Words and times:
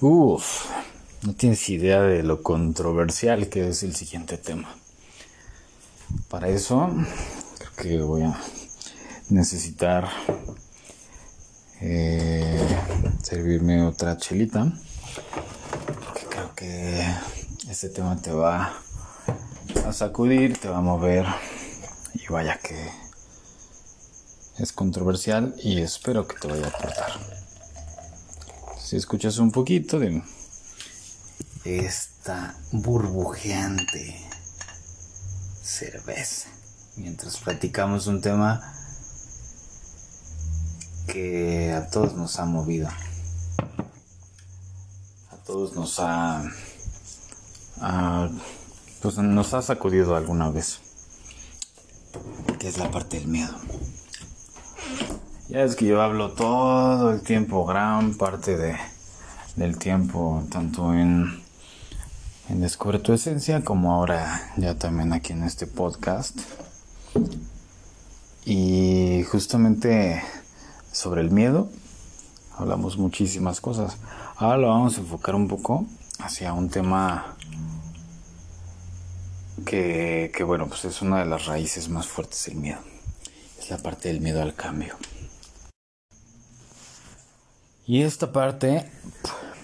Uf, 0.00 0.66
no 1.22 1.34
tienes 1.34 1.68
idea 1.68 2.02
de 2.02 2.24
lo 2.24 2.42
controversial 2.42 3.48
que 3.48 3.68
es 3.68 3.84
el 3.84 3.94
siguiente 3.94 4.36
tema. 4.36 4.74
Para 6.28 6.48
eso, 6.48 6.90
creo 7.76 7.98
que 7.98 8.02
voy 8.02 8.22
a 8.22 8.36
necesitar 9.28 10.08
eh, 11.80 12.66
servirme 13.22 13.84
otra 13.84 14.16
chelita. 14.16 14.72
Porque 16.04 16.26
creo 16.28 16.54
que 16.56 17.06
este 17.68 17.90
tema 17.90 18.20
te 18.20 18.32
va 18.32 18.74
a 19.86 19.92
sacudir, 19.92 20.58
te 20.58 20.68
va 20.68 20.78
a 20.78 20.82
mover. 20.82 21.26
Y 22.14 22.26
vaya 22.32 22.58
que 22.58 22.90
es 24.58 24.72
controversial 24.72 25.54
y 25.62 25.80
espero 25.80 26.26
que 26.26 26.36
te 26.40 26.48
vaya 26.48 26.66
a 26.66 26.70
aportar. 26.70 27.39
Si 28.90 28.96
escuchas 28.96 29.38
un 29.38 29.52
poquito 29.52 30.00
de 30.00 30.20
esta 31.62 32.56
burbujeante 32.72 34.20
cerveza 35.62 36.48
mientras 36.96 37.36
platicamos 37.36 38.08
un 38.08 38.20
tema 38.20 38.60
que 41.06 41.70
a 41.72 41.88
todos 41.88 42.14
nos 42.14 42.40
ha 42.40 42.46
movido. 42.46 42.88
A 45.30 45.36
todos 45.46 45.76
nos 45.76 46.00
ha, 46.00 46.42
pues 49.02 49.18
nos 49.18 49.54
ha 49.54 49.62
sacudido 49.62 50.16
alguna 50.16 50.50
vez. 50.50 50.80
Que 52.58 52.66
es 52.66 52.76
la 52.76 52.90
parte 52.90 53.20
del 53.20 53.28
miedo. 53.28 53.54
Ya 55.50 55.64
es 55.64 55.74
que 55.74 55.84
yo 55.84 56.00
hablo 56.00 56.30
todo 56.30 57.10
el 57.10 57.22
tiempo, 57.22 57.66
gran 57.66 58.14
parte 58.14 58.56
de, 58.56 58.76
del 59.56 59.78
tiempo, 59.78 60.44
tanto 60.48 60.94
en, 60.94 61.42
en 62.48 62.60
Descubre 62.60 63.00
tu 63.00 63.12
Esencia 63.12 63.64
como 63.64 63.92
ahora 63.92 64.52
ya 64.56 64.76
también 64.76 65.12
aquí 65.12 65.32
en 65.32 65.42
este 65.42 65.66
podcast. 65.66 66.38
Y 68.44 69.24
justamente 69.28 70.22
sobre 70.92 71.20
el 71.22 71.32
miedo 71.32 71.68
hablamos 72.56 72.96
muchísimas 72.96 73.60
cosas. 73.60 73.96
Ahora 74.36 74.56
lo 74.56 74.68
vamos 74.68 74.98
a 74.98 75.00
enfocar 75.00 75.34
un 75.34 75.48
poco 75.48 75.84
hacia 76.20 76.52
un 76.52 76.70
tema 76.70 77.34
que, 79.66 80.30
que 80.32 80.44
bueno, 80.44 80.68
pues 80.68 80.84
es 80.84 81.02
una 81.02 81.18
de 81.18 81.26
las 81.26 81.46
raíces 81.46 81.88
más 81.88 82.06
fuertes 82.06 82.44
del 82.44 82.54
miedo. 82.54 82.78
Es 83.58 83.68
la 83.68 83.78
parte 83.78 84.10
del 84.10 84.20
miedo 84.20 84.40
al 84.40 84.54
cambio. 84.54 84.94
Y 87.90 88.02
esta 88.02 88.30
parte 88.30 88.88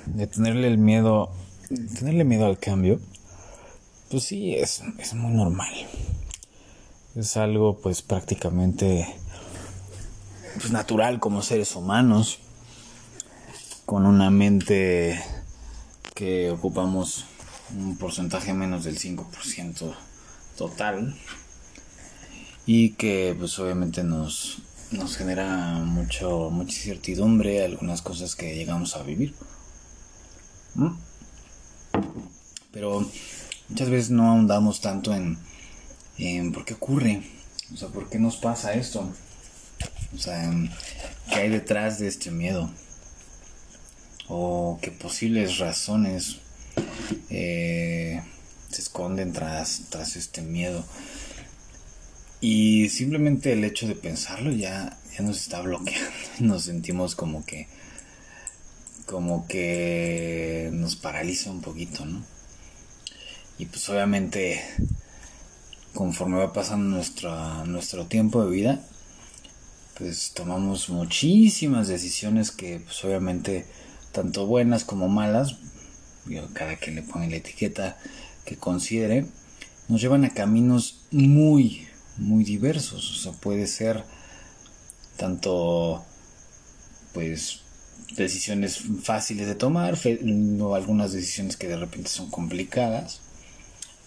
de 0.06 0.26
tenerle 0.26 0.66
el 0.66 0.78
miedo, 0.78 1.30
tenerle 1.96 2.24
miedo 2.24 2.46
al 2.46 2.58
cambio, 2.58 2.98
pues 4.10 4.24
sí, 4.24 4.56
es, 4.56 4.82
es 4.98 5.14
muy 5.14 5.32
normal. 5.32 5.72
Es 7.14 7.36
algo 7.36 7.78
pues 7.80 8.02
prácticamente 8.02 9.06
pues, 10.54 10.72
natural 10.72 11.20
como 11.20 11.40
seres 11.40 11.76
humanos, 11.76 12.40
con 13.84 14.04
una 14.06 14.28
mente 14.28 15.22
que 16.12 16.50
ocupamos 16.50 17.26
un 17.78 17.96
porcentaje 17.96 18.52
menos 18.52 18.82
del 18.82 18.98
5% 18.98 19.94
total 20.58 21.16
y 22.66 22.90
que 22.94 23.36
pues 23.38 23.56
obviamente 23.60 24.02
nos 24.02 24.62
nos 24.90 25.16
genera 25.16 25.46
mucho, 25.84 26.50
mucha 26.50 26.76
incertidumbre 26.76 27.64
algunas 27.64 28.02
cosas 28.02 28.36
que 28.36 28.54
llegamos 28.54 28.96
a 28.96 29.02
vivir. 29.02 29.34
¿Mm? 30.74 30.92
Pero 32.72 33.08
muchas 33.68 33.90
veces 33.90 34.10
no 34.10 34.28
ahondamos 34.28 34.80
tanto 34.80 35.14
en, 35.14 35.38
en 36.18 36.52
por 36.52 36.64
qué 36.64 36.74
ocurre, 36.74 37.22
o 37.72 37.76
sea, 37.76 37.88
por 37.88 38.08
qué 38.08 38.18
nos 38.18 38.36
pasa 38.36 38.74
esto, 38.74 39.10
o 40.14 40.18
sea, 40.18 40.52
qué 41.30 41.36
hay 41.36 41.48
detrás 41.48 41.98
de 41.98 42.08
este 42.08 42.30
miedo, 42.30 42.70
o 44.28 44.78
qué 44.82 44.90
posibles 44.90 45.58
razones 45.58 46.36
eh, 47.30 48.22
se 48.70 48.82
esconden 48.82 49.32
tras, 49.32 49.82
tras 49.88 50.16
este 50.16 50.42
miedo. 50.42 50.84
Y 52.40 52.88
simplemente 52.90 53.52
el 53.52 53.64
hecho 53.64 53.88
de 53.88 53.94
pensarlo 53.94 54.52
ya, 54.52 54.98
ya 55.16 55.24
nos 55.24 55.40
está 55.40 55.60
bloqueando. 55.62 56.10
Nos 56.40 56.64
sentimos 56.64 57.14
como 57.14 57.44
que. 57.44 57.68
como 59.06 59.46
que 59.46 60.68
nos 60.72 60.96
paraliza 60.96 61.50
un 61.50 61.62
poquito, 61.62 62.04
¿no? 62.04 62.22
Y 63.58 63.66
pues 63.66 63.88
obviamente 63.88 64.60
conforme 65.96 66.36
va 66.36 66.52
pasando 66.52 66.94
nuestro, 66.96 67.64
nuestro 67.64 68.06
tiempo 68.06 68.44
de 68.44 68.50
vida, 68.50 68.84
pues 69.96 70.32
tomamos 70.34 70.90
muchísimas 70.90 71.88
decisiones 71.88 72.50
que 72.50 72.80
pues 72.80 73.02
obviamente 73.04 73.66
tanto 74.12 74.46
buenas 74.46 74.84
como 74.84 75.08
malas, 75.08 75.56
cada 76.52 76.76
quien 76.76 76.96
le 76.96 77.02
pone 77.02 77.30
la 77.30 77.36
etiqueta 77.36 77.98
que 78.44 78.56
considere, 78.56 79.26
nos 79.88 80.00
llevan 80.00 80.24
a 80.24 80.30
caminos 80.30 81.00
muy, 81.10 81.86
muy 82.18 82.44
diversos. 82.44 83.10
O 83.10 83.22
sea, 83.22 83.32
puede 83.32 83.66
ser 83.66 84.04
tanto, 85.16 86.04
pues, 87.12 87.60
decisiones 88.16 88.82
fáciles 89.02 89.46
de 89.46 89.54
tomar, 89.54 89.98
o 90.60 90.74
algunas 90.74 91.12
decisiones 91.12 91.56
que 91.56 91.68
de 91.68 91.76
repente 91.76 92.08
son 92.08 92.30
complicadas. 92.30 93.20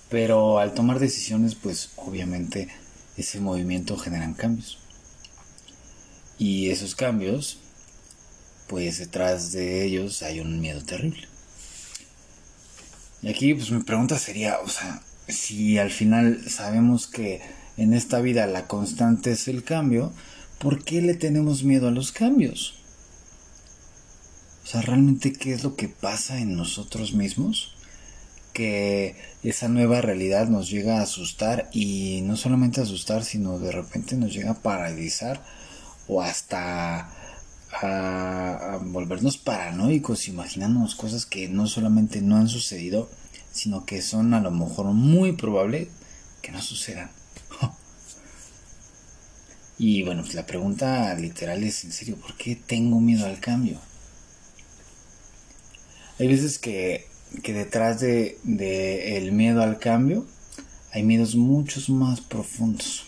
Pero 0.09 0.59
al 0.59 0.73
tomar 0.73 0.99
decisiones, 0.99 1.55
pues, 1.55 1.91
obviamente, 1.97 2.69
ese 3.17 3.39
movimiento 3.39 3.97
generan 3.97 4.33
cambios. 4.33 4.77
Y 6.37 6.69
esos 6.69 6.95
cambios, 6.95 7.59
pues 8.67 8.99
detrás 8.99 9.51
de 9.51 9.83
ellos 9.83 10.23
hay 10.23 10.39
un 10.39 10.61
miedo 10.61 10.83
terrible. 10.83 11.27
Y 13.21 13.29
aquí, 13.29 13.53
pues 13.53 13.71
mi 13.71 13.83
pregunta 13.83 14.17
sería, 14.17 14.59
o 14.59 14.69
sea, 14.69 15.01
si 15.27 15.77
al 15.77 15.91
final 15.91 16.49
sabemos 16.49 17.07
que 17.07 17.41
en 17.79 17.93
esta 17.93 18.19
vida 18.19 18.45
la 18.45 18.67
constante 18.67 19.31
es 19.31 19.47
el 19.47 19.63
cambio, 19.63 20.11
¿por 20.59 20.83
qué 20.83 21.01
le 21.01 21.13
tenemos 21.13 21.63
miedo 21.63 21.87
a 21.87 21.91
los 21.91 22.11
cambios? 22.11 22.75
O 24.63 24.67
sea, 24.67 24.81
realmente 24.81 25.33
qué 25.33 25.53
es 25.53 25.63
lo 25.63 25.75
que 25.75 25.87
pasa 25.87 26.39
en 26.39 26.55
nosotros 26.55 27.13
mismos 27.13 27.75
que 28.53 29.15
esa 29.43 29.69
nueva 29.69 30.01
realidad 30.01 30.49
nos 30.49 30.69
llega 30.69 30.99
a 30.99 31.03
asustar 31.03 31.69
y 31.71 32.21
no 32.23 32.35
solamente 32.35 32.81
asustar, 32.81 33.23
sino 33.23 33.57
de 33.57 33.71
repente 33.71 34.17
nos 34.17 34.33
llega 34.33 34.51
a 34.51 34.61
paralizar 34.61 35.41
o 36.07 36.21
hasta 36.21 37.09
a, 37.81 38.79
volvernos 38.83 39.37
paranoicos, 39.37 40.27
imaginándonos 40.27 40.95
cosas 40.95 41.25
que 41.25 41.47
no 41.47 41.67
solamente 41.67 42.21
no 42.21 42.35
han 42.35 42.49
sucedido, 42.49 43.09
sino 43.51 43.85
que 43.85 44.01
son 44.01 44.33
a 44.33 44.41
lo 44.41 44.51
mejor 44.51 44.87
muy 44.87 45.31
probable 45.33 45.89
que 46.41 46.51
no 46.51 46.61
sucedan. 46.61 47.09
Y 49.79 50.03
bueno, 50.03 50.25
la 50.33 50.45
pregunta 50.45 51.15
literal 51.15 51.63
es 51.63 51.85
en 51.85 51.93
serio, 51.93 52.17
¿por 52.17 52.35
qué 52.35 52.57
tengo 52.57 52.99
miedo 52.99 53.25
al 53.25 53.39
cambio? 53.39 53.79
Hay 56.19 56.27
veces 56.27 56.59
que, 56.59 57.07
detrás 57.41 58.01
de, 58.01 58.37
de, 58.43 59.15
el 59.15 59.31
miedo 59.31 59.63
al 59.63 59.79
cambio 59.79 60.27
hay 60.91 61.03
miedos 61.03 61.35
muchos 61.35 61.89
más 61.89 62.19
profundos. 62.19 63.05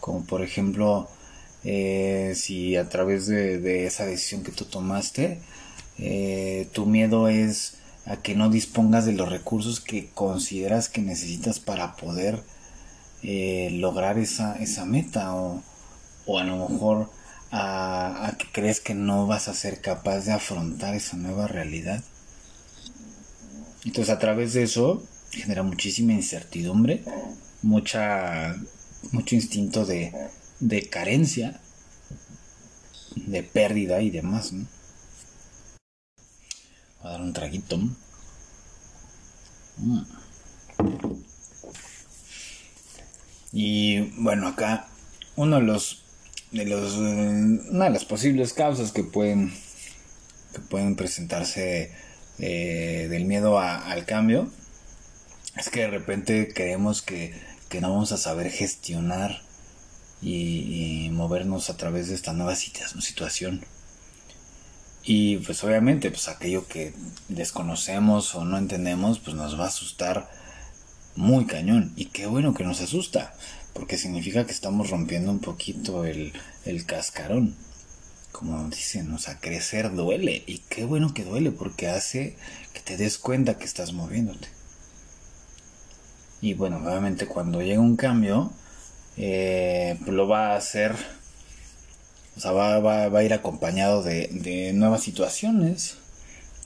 Como 0.00 0.24
por 0.26 0.42
ejemplo, 0.42 1.08
eh, 1.64 2.34
si 2.36 2.76
a 2.76 2.90
través 2.90 3.26
de, 3.26 3.58
de, 3.58 3.86
esa 3.86 4.04
decisión 4.04 4.42
que 4.42 4.52
tú 4.52 4.66
tomaste, 4.66 5.40
eh, 5.96 6.68
tu 6.72 6.84
miedo 6.84 7.28
es 7.28 7.78
a 8.04 8.18
que 8.18 8.34
no 8.34 8.50
dispongas 8.50 9.06
de 9.06 9.12
los 9.12 9.30
recursos 9.30 9.80
que 9.80 10.10
consideras 10.10 10.90
que 10.90 11.00
necesitas 11.00 11.58
para 11.58 11.96
poder 11.96 12.42
eh, 13.22 13.70
lograr 13.72 14.18
esa, 14.18 14.56
esa 14.56 14.84
meta 14.84 15.34
o, 15.34 15.62
o, 16.26 16.38
a 16.38 16.44
lo 16.44 16.68
mejor 16.68 17.10
a, 17.50 18.34
que 18.38 18.46
crees 18.52 18.80
que 18.80 18.94
no 18.94 19.26
vas 19.26 19.48
a 19.48 19.54
ser 19.54 19.80
capaz 19.80 20.20
de 20.20 20.32
afrontar 20.32 20.94
esa 20.94 21.16
nueva 21.16 21.48
realidad. 21.48 22.02
Entonces 23.84 24.14
a 24.14 24.18
través 24.18 24.52
de 24.52 24.62
eso 24.64 25.02
genera 25.30 25.62
muchísima 25.62 26.12
incertidumbre, 26.12 27.04
mucha, 27.62 28.56
mucho 29.12 29.34
instinto 29.34 29.84
de, 29.86 30.12
de 30.60 30.88
carencia, 30.88 31.60
de 33.16 33.42
pérdida 33.42 34.00
y 34.00 34.10
demás. 34.10 34.52
Voy 34.52 34.66
a 37.02 37.08
dar 37.08 37.20
un 37.20 37.32
traguito. 37.32 37.78
Mm. 39.78 40.02
Y 43.52 44.00
bueno, 44.20 44.48
acá 44.48 44.88
uno 45.36 45.56
de 45.56 45.62
los 45.62 46.04
de 46.52 46.64
los 46.64 46.94
una 46.94 47.84
de 47.84 47.90
las 47.90 48.04
posibles 48.04 48.52
causas 48.52 48.92
que 48.92 49.04
pueden 49.04 49.52
que 50.52 50.60
pueden 50.60 50.96
presentarse 50.96 51.92
eh, 52.38 53.08
del 53.10 53.24
miedo 53.24 53.58
al 53.58 54.04
cambio 54.06 54.50
es 55.58 55.70
que 55.70 55.80
de 55.80 55.88
repente 55.88 56.52
creemos 56.54 57.02
que, 57.02 57.34
no 57.80 57.90
vamos 57.90 58.12
a 58.12 58.16
saber 58.16 58.50
gestionar 58.50 59.42
y, 60.22 61.10
movernos 61.12 61.68
a 61.68 61.76
través 61.76 62.08
de 62.08 62.14
esta 62.14 62.32
nueva 62.32 62.54
situación. 62.54 63.64
Y 65.02 65.38
pues 65.38 65.64
obviamente, 65.64 66.10
pues 66.10 66.28
aquello 66.28 66.68
que 66.68 66.92
desconocemos 67.28 68.34
o 68.34 68.44
no 68.44 68.56
entendemos, 68.56 69.18
pues 69.18 69.36
nos 69.36 69.58
va 69.58 69.64
a 69.64 69.68
asustar 69.68 70.30
muy 71.18 71.46
cañón. 71.46 71.92
Y 71.96 72.06
qué 72.06 72.26
bueno 72.26 72.54
que 72.54 72.64
nos 72.64 72.80
asusta, 72.80 73.34
porque 73.74 73.98
significa 73.98 74.46
que 74.46 74.52
estamos 74.52 74.90
rompiendo 74.90 75.30
un 75.30 75.40
poquito 75.40 76.04
el, 76.04 76.32
el 76.64 76.86
cascarón. 76.86 77.54
Como 78.32 78.68
dicen, 78.68 79.12
o 79.12 79.18
sea, 79.18 79.38
crecer 79.38 79.94
duele. 79.94 80.42
Y 80.46 80.58
qué 80.68 80.84
bueno 80.84 81.12
que 81.12 81.24
duele, 81.24 81.50
porque 81.50 81.88
hace 81.88 82.36
que 82.72 82.80
te 82.80 82.96
des 82.96 83.18
cuenta 83.18 83.58
que 83.58 83.64
estás 83.64 83.92
moviéndote. 83.92 84.48
Y 86.40 86.54
bueno, 86.54 86.78
obviamente 86.78 87.26
cuando 87.26 87.62
llega 87.62 87.80
un 87.80 87.96
cambio, 87.96 88.52
eh, 89.16 89.98
lo 90.06 90.28
va 90.28 90.52
a 90.52 90.56
hacer 90.56 90.94
o 92.38 92.40
sea, 92.40 92.52
va, 92.52 92.78
va, 92.78 93.18
a 93.18 93.24
ir 93.24 93.34
acompañado 93.34 94.04
de, 94.04 94.70
nuevas 94.72 95.02
situaciones, 95.02 95.96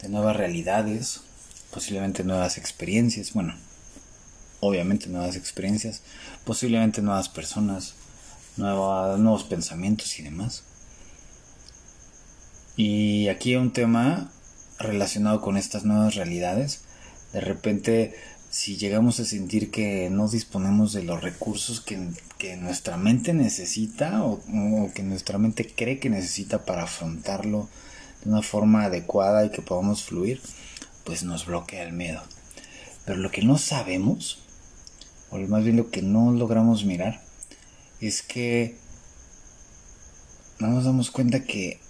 de 0.02 0.10
nuevas 0.10 0.36
realidades, 0.36 1.22
posiblemente 1.70 2.24
nuevas 2.24 2.58
experiencias, 2.58 3.32
bueno, 3.32 3.54
obviamente 4.62 5.08
nuevas 5.08 5.34
experiencias, 5.34 6.02
posiblemente 6.44 7.02
nuevas 7.02 7.28
personas, 7.28 7.94
nuevos 8.56 9.42
pensamientos 9.44 10.18
y 10.20 10.22
demás. 10.22 10.62
Y 12.76 13.26
aquí 13.28 13.56
un 13.56 13.72
tema 13.72 14.30
relacionado 14.78 15.40
con 15.40 15.56
estas 15.56 15.84
nuevas 15.84 16.14
realidades, 16.14 16.82
de 17.32 17.40
repente 17.40 18.14
si 18.50 18.76
llegamos 18.76 19.18
a 19.18 19.24
sentir 19.24 19.70
que 19.70 20.10
no 20.10 20.28
disponemos 20.28 20.92
de 20.92 21.02
los 21.02 21.22
recursos 21.22 21.80
que, 21.80 21.96
nuestra 22.56 22.96
mente 22.96 23.32
necesita 23.32 24.22
o, 24.22 24.40
que 24.94 25.02
nuestra 25.02 25.38
mente 25.38 25.66
cree 25.66 25.98
que 25.98 26.10
necesita 26.10 26.64
para 26.64 26.84
afrontarlo 26.84 27.68
de 28.22 28.30
una 28.30 28.42
forma 28.42 28.84
adecuada 28.84 29.44
y 29.44 29.50
que 29.50 29.62
podamos 29.62 30.04
fluir, 30.04 30.40
pues 31.04 31.24
nos 31.24 31.46
bloquea 31.46 31.82
el 31.82 31.94
miedo. 31.94 32.22
Pero 33.06 33.18
lo 33.18 33.30
que 33.30 33.42
no 33.42 33.58
sabemos, 33.58 34.41
o 35.32 35.38
más 35.38 35.64
bien 35.64 35.76
lo 35.76 35.90
que 35.90 36.02
no 36.02 36.30
logramos 36.30 36.84
mirar, 36.84 37.22
es 38.00 38.22
que 38.22 38.76
no 40.60 40.68
nos 40.68 40.84
damos 40.84 41.10
cuenta 41.10 41.42
que 41.42 41.80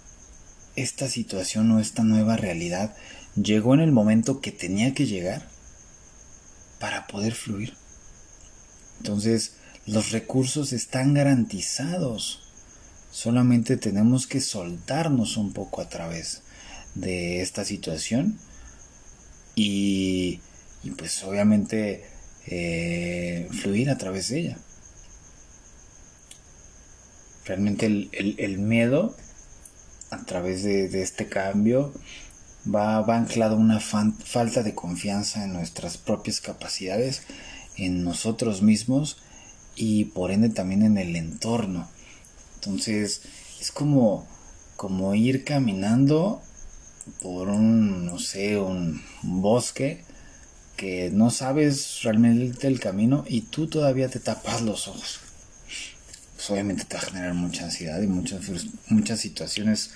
esta 0.75 1.07
situación 1.07 1.69
o 1.71 1.79
esta 1.79 2.03
nueva 2.03 2.37
realidad 2.37 2.95
llegó 3.35 3.73
en 3.75 3.81
el 3.81 3.91
momento 3.91 4.41
que 4.41 4.51
tenía 4.51 4.93
que 4.93 5.05
llegar 5.05 5.47
para 6.79 7.05
poder 7.07 7.33
fluir. 7.33 7.75
Entonces, 8.97 9.53
los 9.85 10.11
recursos 10.11 10.73
están 10.73 11.13
garantizados. 11.13 12.41
Solamente 13.11 13.77
tenemos 13.77 14.25
que 14.25 14.41
soltarnos 14.41 15.37
un 15.37 15.53
poco 15.53 15.81
a 15.81 15.89
través 15.89 16.41
de 16.95 17.41
esta 17.41 17.65
situación 17.65 18.39
y, 19.55 20.41
pues 20.97 21.23
obviamente 21.23 22.05
eh, 22.47 23.47
fluir 23.51 23.89
a 23.89 23.97
través 23.97 24.29
de 24.29 24.39
ella. 24.39 24.57
Realmente 27.45 27.85
el, 27.85 28.57
miedo 28.59 29.15
a 30.11 30.23
través 30.25 30.63
de 30.63 31.01
este 31.01 31.27
cambio 31.27 31.93
va, 32.73 33.01
va 33.01 33.17
anclado 33.17 33.57
una 33.57 33.79
falta 33.79 34.63
de 34.63 34.73
confianza 34.73 35.43
en 35.43 35.53
nuestras 35.53 35.97
propias 35.97 36.39
capacidades, 36.39 37.23
en 37.77 38.03
nosotros 38.03 38.61
mismos 38.61 39.17
y 39.75 40.05
por 40.05 40.31
ende 40.31 40.49
también 40.49 40.83
en 40.83 40.97
el 40.97 41.15
entorno. 41.15 41.89
Entonces 42.55 43.21
es 43.59 43.71
como, 43.71 44.27
como 44.75 45.13
ir 45.15 45.43
caminando 45.43 46.41
por 47.21 47.49
un, 47.49 48.05
no 48.05 48.19
sé, 48.19 48.57
un, 48.57 49.01
bosque 49.23 50.03
que 50.75 51.09
no 51.11 51.29
sabes 51.29 52.01
realmente 52.03 52.67
el 52.67 52.79
camino 52.79 53.25
y 53.27 53.41
tú 53.41 53.67
todavía 53.67 54.09
te 54.09 54.19
tapas 54.19 54.61
los 54.61 54.87
ojos. 54.87 55.19
Pues 56.35 56.49
obviamente 56.49 56.85
te 56.85 56.95
va 56.95 57.01
a 57.01 57.05
generar 57.05 57.33
mucha 57.33 57.65
ansiedad 57.65 58.01
y 58.01 58.07
muchas, 58.07 58.41
muchas 58.87 59.19
situaciones 59.19 59.91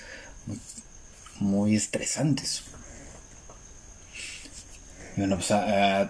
muy 1.39 1.75
estresantes. 1.75 2.63
Y 5.15 5.21
bueno, 5.21 5.37
pues 5.37 5.47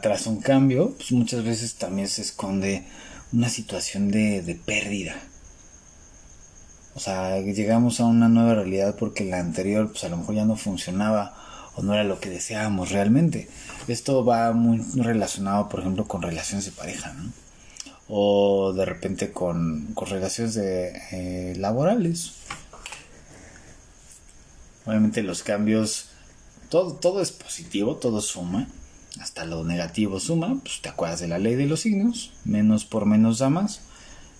tras 0.01 0.27
un 0.27 0.41
cambio, 0.41 0.93
pues 0.95 1.11
muchas 1.11 1.43
veces 1.43 1.75
también 1.75 2.07
se 2.07 2.21
esconde 2.21 2.85
una 3.31 3.49
situación 3.49 4.11
de, 4.11 4.41
de 4.41 4.55
pérdida. 4.55 5.15
O 6.93 6.99
sea, 6.99 7.39
llegamos 7.39 7.99
a 7.99 8.05
una 8.05 8.27
nueva 8.27 8.55
realidad 8.55 8.95
porque 8.97 9.23
la 9.23 9.39
anterior, 9.39 9.91
pues 9.91 10.03
a 10.03 10.09
lo 10.09 10.17
mejor 10.17 10.35
ya 10.35 10.45
no 10.45 10.55
funcionaba 10.55 11.46
o 11.77 11.83
no 11.83 11.93
era 11.93 12.03
lo 12.03 12.19
que 12.19 12.29
deseábamos 12.29 12.91
realmente. 12.91 13.47
Esto 13.87 14.25
va 14.25 14.51
muy 14.51 14.81
relacionado, 14.95 15.69
por 15.69 15.81
ejemplo, 15.81 16.07
con 16.07 16.23
relaciones 16.23 16.65
de 16.65 16.71
pareja, 16.71 17.13
¿no? 17.13 17.31
O 18.09 18.73
de 18.73 18.83
repente 18.83 19.31
con, 19.31 19.93
con 19.93 20.09
relaciones 20.09 20.55
de, 20.55 20.99
eh, 21.11 21.53
laborales. 21.57 22.33
Obviamente 24.85 25.21
los 25.21 25.43
cambios, 25.43 26.09
todo, 26.69 26.93
todo 26.95 27.21
es 27.21 27.31
positivo, 27.31 27.97
todo 27.97 28.21
suma. 28.21 28.67
Hasta 29.19 29.45
lo 29.45 29.63
negativo 29.63 30.19
suma, 30.19 30.59
pues 30.63 30.81
te 30.81 30.89
acuerdas 30.89 31.19
de 31.19 31.27
la 31.27 31.37
ley 31.37 31.55
de 31.55 31.65
los 31.65 31.81
signos, 31.81 32.33
menos 32.43 32.85
por 32.85 33.05
menos 33.05 33.39
da 33.39 33.49
más, 33.49 33.81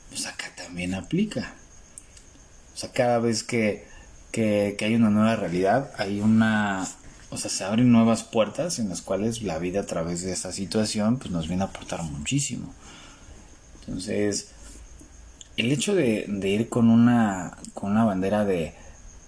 pues 0.10 0.26
acá 0.26 0.52
también 0.56 0.94
aplica. 0.94 1.54
O 2.74 2.78
sea, 2.78 2.92
cada 2.92 3.20
vez 3.20 3.44
que, 3.44 3.88
que, 4.32 4.78
hay 4.80 4.96
una 4.96 5.10
nueva 5.10 5.36
realidad, 5.36 5.92
hay 5.98 6.22
una, 6.22 6.88
o 7.30 7.38
sea, 7.38 7.50
se 7.50 7.64
abren 7.64 7.92
nuevas 7.92 8.24
puertas 8.24 8.80
en 8.80 8.90
las 8.90 9.02
cuales 9.02 9.42
la 9.42 9.60
vida 9.60 9.82
a 9.82 9.86
través 9.86 10.22
de 10.22 10.32
esta 10.32 10.52
situación, 10.52 11.18
pues 11.18 11.32
nos 11.32 11.48
viene 11.48 11.64
a 11.64 11.68
aportar 11.68 12.04
muchísimo. 12.04 12.74
Entonces, 13.82 14.50
el 15.58 15.72
hecho 15.72 15.96
de, 15.96 16.26
ir 16.44 16.70
con 16.70 16.90
una, 16.90 17.58
con 17.74 17.92
una 17.92 18.06
bandera 18.06 18.46
de, 18.46 18.76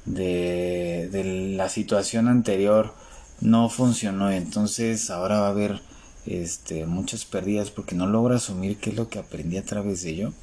de, 0.05 1.53
la 1.57 1.69
situación 1.69 2.27
anterior 2.27 2.93
no 3.41 3.69
funcionó 3.69 4.31
entonces 4.31 5.09
ahora 5.09 5.39
va 5.39 5.47
a 5.47 5.51
haber 5.51 5.81
este, 6.25 6.85
muchas 6.85 7.25
pérdidas 7.25 7.71
porque 7.71 7.95
no 7.95 8.05
logra 8.05 8.35
asumir 8.35 8.77
qué 8.77 8.91
es 8.91 8.95
lo 8.95 9.07
que 9.07 9.19
aprendí 9.19 9.57
a 9.57 9.65
través 9.65 10.03
de 10.03 10.11
ello 10.11 10.33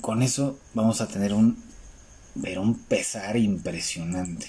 con 0.00 0.22
eso 0.22 0.58
vamos 0.74 1.00
a 1.00 1.08
tener 1.08 1.32
un 1.32 1.62
pero 2.42 2.62
un 2.62 2.74
pesar 2.74 3.36
impresionante 3.36 4.48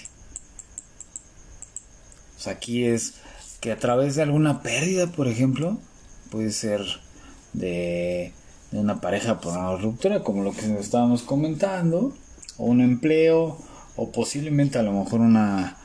aquí 2.46 2.84
es 2.84 3.14
que 3.60 3.72
a 3.72 3.78
través 3.78 4.14
de 4.14 4.22
alguna 4.22 4.62
pérdida 4.62 5.08
por 5.08 5.26
ejemplo 5.26 5.78
puede 6.30 6.52
ser 6.52 6.82
de, 7.52 8.32
una 8.72 9.00
pareja 9.00 9.40
por 9.40 9.56
una 9.56 9.76
ruptura 9.76 10.22
como 10.22 10.42
lo 10.42 10.52
que 10.52 10.78
estábamos 10.78 11.22
comentando 11.22 12.14
o 12.58 12.66
un 12.66 12.80
empleo 12.80 13.58
o 13.96 14.12
posiblemente 14.12 14.78
a 14.78 14.82
lo 14.82 14.92
mejor 14.92 15.20
una, 15.20 15.76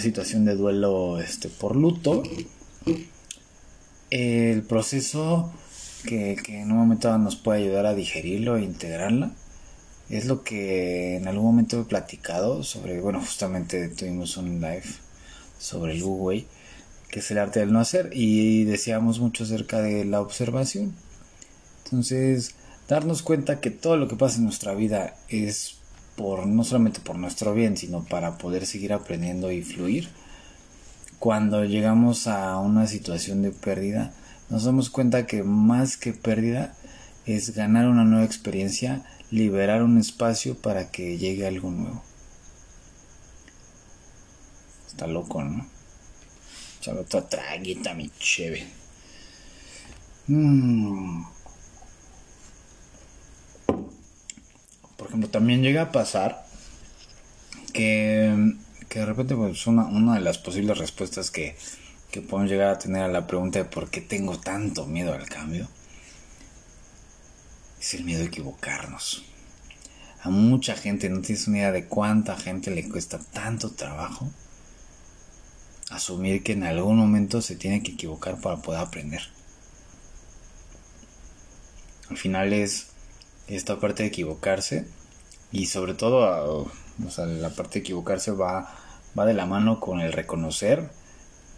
situación 0.00 0.44
de 0.44 0.54
duelo 0.54 1.18
este, 1.18 1.48
por 1.48 1.74
luto. 1.74 2.22
El 4.10 4.62
proceso 4.62 5.52
que, 6.04 6.36
en 6.48 6.70
un 6.70 6.78
momento 6.78 7.16
nos 7.18 7.36
puede 7.36 7.62
ayudar 7.62 7.86
a 7.86 7.94
digerirlo 7.94 8.56
e 8.56 8.62
integrarla 8.62 9.32
es 10.10 10.26
lo 10.26 10.42
que 10.42 11.16
en 11.16 11.28
algún 11.28 11.46
momento 11.46 11.80
he 11.80 11.84
platicado 11.84 12.62
sobre, 12.62 13.00
bueno, 13.00 13.20
justamente 13.20 13.88
tuvimos 13.88 14.36
un 14.36 14.60
live 14.60 14.84
sobre 15.58 15.92
el 15.92 16.02
Wu 16.02 16.32
que 17.10 17.20
es 17.20 17.30
el 17.30 17.38
arte 17.38 17.60
del 17.60 17.72
no 17.72 17.80
hacer, 17.80 18.10
y 18.12 18.64
decíamos 18.64 19.18
mucho 19.18 19.44
acerca 19.44 19.80
de 19.80 20.04
la 20.04 20.20
observación. 20.20 20.94
Entonces, 21.84 22.54
darnos 22.86 23.22
cuenta 23.22 23.60
que 23.60 23.70
todo 23.70 23.96
lo 23.96 24.08
que 24.08 24.16
pasa 24.16 24.36
en 24.38 24.44
nuestra 24.44 24.74
vida 24.74 25.16
es 25.28 25.78
por 26.16 26.46
no 26.46 26.64
solamente 26.64 27.00
por 27.00 27.16
nuestro 27.16 27.54
bien, 27.54 27.76
sino 27.76 28.04
para 28.04 28.36
poder 28.36 28.66
seguir 28.66 28.92
aprendiendo 28.92 29.50
y 29.50 29.62
fluir. 29.62 30.08
Cuando 31.18 31.64
llegamos 31.64 32.26
a 32.26 32.58
una 32.58 32.86
situación 32.86 33.42
de 33.42 33.52
pérdida, 33.52 34.12
nos 34.50 34.64
damos 34.64 34.90
cuenta 34.90 35.26
que 35.26 35.42
más 35.42 35.96
que 35.96 36.12
pérdida 36.12 36.74
es 37.24 37.54
ganar 37.54 37.86
una 37.86 38.04
nueva 38.04 38.24
experiencia, 38.24 39.04
liberar 39.30 39.82
un 39.82 39.98
espacio 39.98 40.56
para 40.56 40.90
que 40.90 41.18
llegue 41.18 41.46
algo 41.46 41.70
nuevo. 41.70 42.07
Está 44.98 45.06
loco, 45.06 45.44
¿no? 45.44 45.64
Chalo 46.80 47.02
otra 47.02 47.28
traguita, 47.28 47.94
mi 47.94 48.10
cheve. 48.18 48.66
Mmm. 50.26 51.22
Por 54.96 55.06
ejemplo, 55.06 55.30
también 55.30 55.62
llega 55.62 55.82
a 55.82 55.92
pasar 55.92 56.44
que, 57.72 58.56
de 58.92 59.06
repente 59.06 59.36
pues 59.36 59.68
una, 59.68 59.86
una 59.86 60.16
de 60.16 60.20
las 60.20 60.38
posibles 60.38 60.76
respuestas 60.78 61.30
que, 61.30 61.56
que 62.10 62.20
podemos 62.20 62.50
llegar 62.50 62.70
a 62.70 62.78
tener 62.80 63.04
a 63.04 63.08
la 63.08 63.28
pregunta 63.28 63.60
de 63.60 63.66
por 63.66 63.90
qué 63.90 64.00
tengo 64.00 64.40
tanto 64.40 64.84
miedo 64.86 65.14
al 65.14 65.28
cambio 65.28 65.68
es 67.80 67.94
el 67.94 68.02
miedo 68.02 68.24
a 68.24 68.26
equivocarnos. 68.26 69.22
A 70.22 70.30
mucha 70.30 70.74
gente, 70.74 71.08
no 71.08 71.20
tienes 71.20 71.46
una 71.46 71.58
idea 71.58 71.70
de 71.70 71.84
cuánta 71.84 72.36
gente 72.36 72.72
le 72.72 72.88
cuesta 72.88 73.20
tanto 73.32 73.70
trabajo 73.70 74.28
asumir 75.90 76.42
que 76.42 76.52
en 76.52 76.64
algún 76.64 76.96
momento 76.96 77.40
se 77.42 77.56
tiene 77.56 77.82
que 77.82 77.92
equivocar 77.92 78.40
para 78.40 78.56
poder 78.56 78.80
aprender. 78.80 79.22
Al 82.10 82.16
final 82.16 82.52
es 82.52 82.88
esta 83.46 83.80
parte 83.80 84.02
de 84.02 84.08
equivocarse 84.08 84.86
y 85.52 85.66
sobre 85.66 85.94
todo 85.94 86.70
o 87.06 87.10
sea, 87.10 87.26
la 87.26 87.50
parte 87.50 87.74
de 87.74 87.80
equivocarse 87.80 88.32
va, 88.32 88.74
va 89.18 89.26
de 89.26 89.34
la 89.34 89.46
mano 89.46 89.80
con 89.80 90.00
el 90.00 90.12
reconocer 90.12 90.90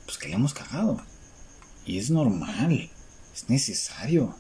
pues 0.05 0.19
que 0.19 0.29
le 0.29 0.35
hemos 0.35 0.55
cagado. 0.55 1.01
Y 1.87 1.99
es 1.99 2.11
normal, 2.11 2.91
es 3.35 3.49
necesario. 3.49 4.35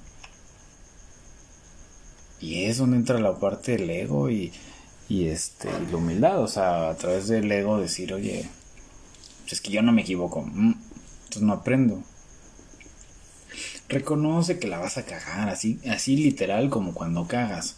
Y 2.40 2.64
es 2.64 2.78
donde 2.78 2.96
entra 2.96 3.18
la 3.20 3.38
parte 3.38 3.72
del 3.72 3.90
ego 3.90 4.30
y, 4.30 4.52
y 5.08 5.28
este, 5.28 5.68
y 5.68 5.90
la 5.90 5.96
humildad. 5.96 6.40
O 6.42 6.48
sea, 6.48 6.90
a 6.90 6.96
través 6.96 7.28
del 7.28 7.50
ego 7.50 7.78
decir, 7.78 8.12
oye, 8.12 8.48
pues 9.50 9.58
es 9.58 9.66
que 9.66 9.72
yo 9.72 9.82
no 9.82 9.90
me 9.90 10.02
equivoco. 10.02 10.42
Mm, 10.42 10.74
entonces 11.24 11.42
no 11.42 11.52
aprendo. 11.52 12.04
Reconoce 13.88 14.60
que 14.60 14.68
la 14.68 14.78
vas 14.78 14.96
a 14.96 15.04
cagar, 15.04 15.48
así, 15.48 15.80
así 15.90 16.16
literal 16.16 16.70
como 16.70 16.94
cuando 16.94 17.26
cagas. 17.26 17.74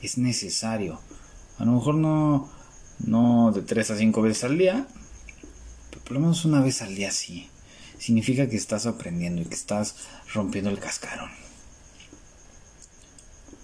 Es 0.00 0.18
necesario. 0.18 1.00
A 1.58 1.64
lo 1.64 1.72
mejor 1.72 1.96
no, 1.96 2.48
no 3.00 3.50
de 3.50 3.62
3 3.62 3.90
a 3.90 3.96
5 3.96 4.22
veces 4.22 4.44
al 4.44 4.56
día, 4.56 4.86
pero 5.90 6.04
por 6.04 6.12
lo 6.12 6.20
menos 6.20 6.44
una 6.44 6.60
vez 6.60 6.80
al 6.80 6.94
día 6.94 7.10
sí. 7.10 7.50
Significa 7.98 8.48
que 8.48 8.56
estás 8.56 8.86
aprendiendo 8.86 9.42
y 9.42 9.46
que 9.46 9.56
estás 9.56 9.96
rompiendo 10.32 10.70
el 10.70 10.78
cascarón. 10.78 11.30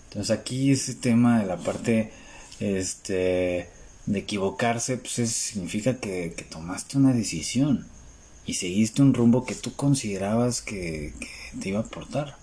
Entonces 0.09 0.37
aquí 0.37 0.73
ese 0.73 0.97
tema 0.97 1.38
de 1.38 1.47
la 1.47 1.59
parte 1.59 2.11
este, 2.59 3.71
de 4.06 4.18
equivocarse, 4.18 4.97
pues 4.97 5.30
significa 5.30 5.99
que, 5.99 6.35
que, 6.37 6.44
tomaste 6.44 6.99
una 6.99 7.12
decisión 7.12 7.87
y 8.44 8.54
seguiste 8.54 9.02
un 9.02 9.14
rumbo 9.14 9.44
que 9.44 9.54
tú 9.54 9.75
considerabas 9.75 10.61
que, 10.61 11.14
que 11.21 11.59
te 11.61 11.68
iba 11.68 11.78
a 11.78 11.82
aportar. 11.82 12.37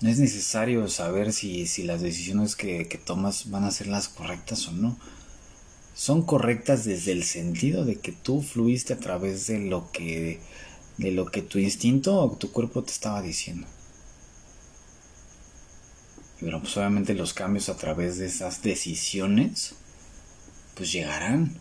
No 0.00 0.08
es 0.08 0.18
necesario 0.18 0.88
saber 0.88 1.32
si, 1.32 1.66
si 1.66 1.82
las 1.82 2.00
decisiones 2.00 2.56
que, 2.56 2.86
que, 2.88 2.98
tomas 2.98 3.50
van 3.50 3.64
a 3.64 3.70
ser 3.70 3.88
las 3.88 4.08
correctas 4.08 4.66
o 4.68 4.72
no. 4.72 4.96
Son 5.94 6.22
correctas 6.22 6.84
desde 6.84 7.12
el 7.12 7.24
sentido 7.24 7.84
de 7.84 7.96
que 7.96 8.12
tú 8.12 8.40
fluiste 8.40 8.94
a 8.94 8.98
través 8.98 9.46
de 9.48 9.58
lo 9.58 9.90
que, 9.90 10.40
de 10.96 11.10
lo 11.10 11.26
que 11.26 11.42
tu 11.42 11.58
instinto 11.58 12.18
o 12.18 12.30
tu 12.36 12.50
cuerpo 12.52 12.82
te 12.82 12.92
estaba 12.92 13.20
diciendo. 13.20 13.66
Pero 16.38 16.60
pues 16.60 16.74
obviamente 16.78 17.12
los 17.12 17.34
cambios 17.34 17.68
a 17.68 17.76
través 17.76 18.16
de 18.16 18.26
esas 18.26 18.62
decisiones 18.62 19.74
pues 20.80 20.92
llegarán. 20.92 21.58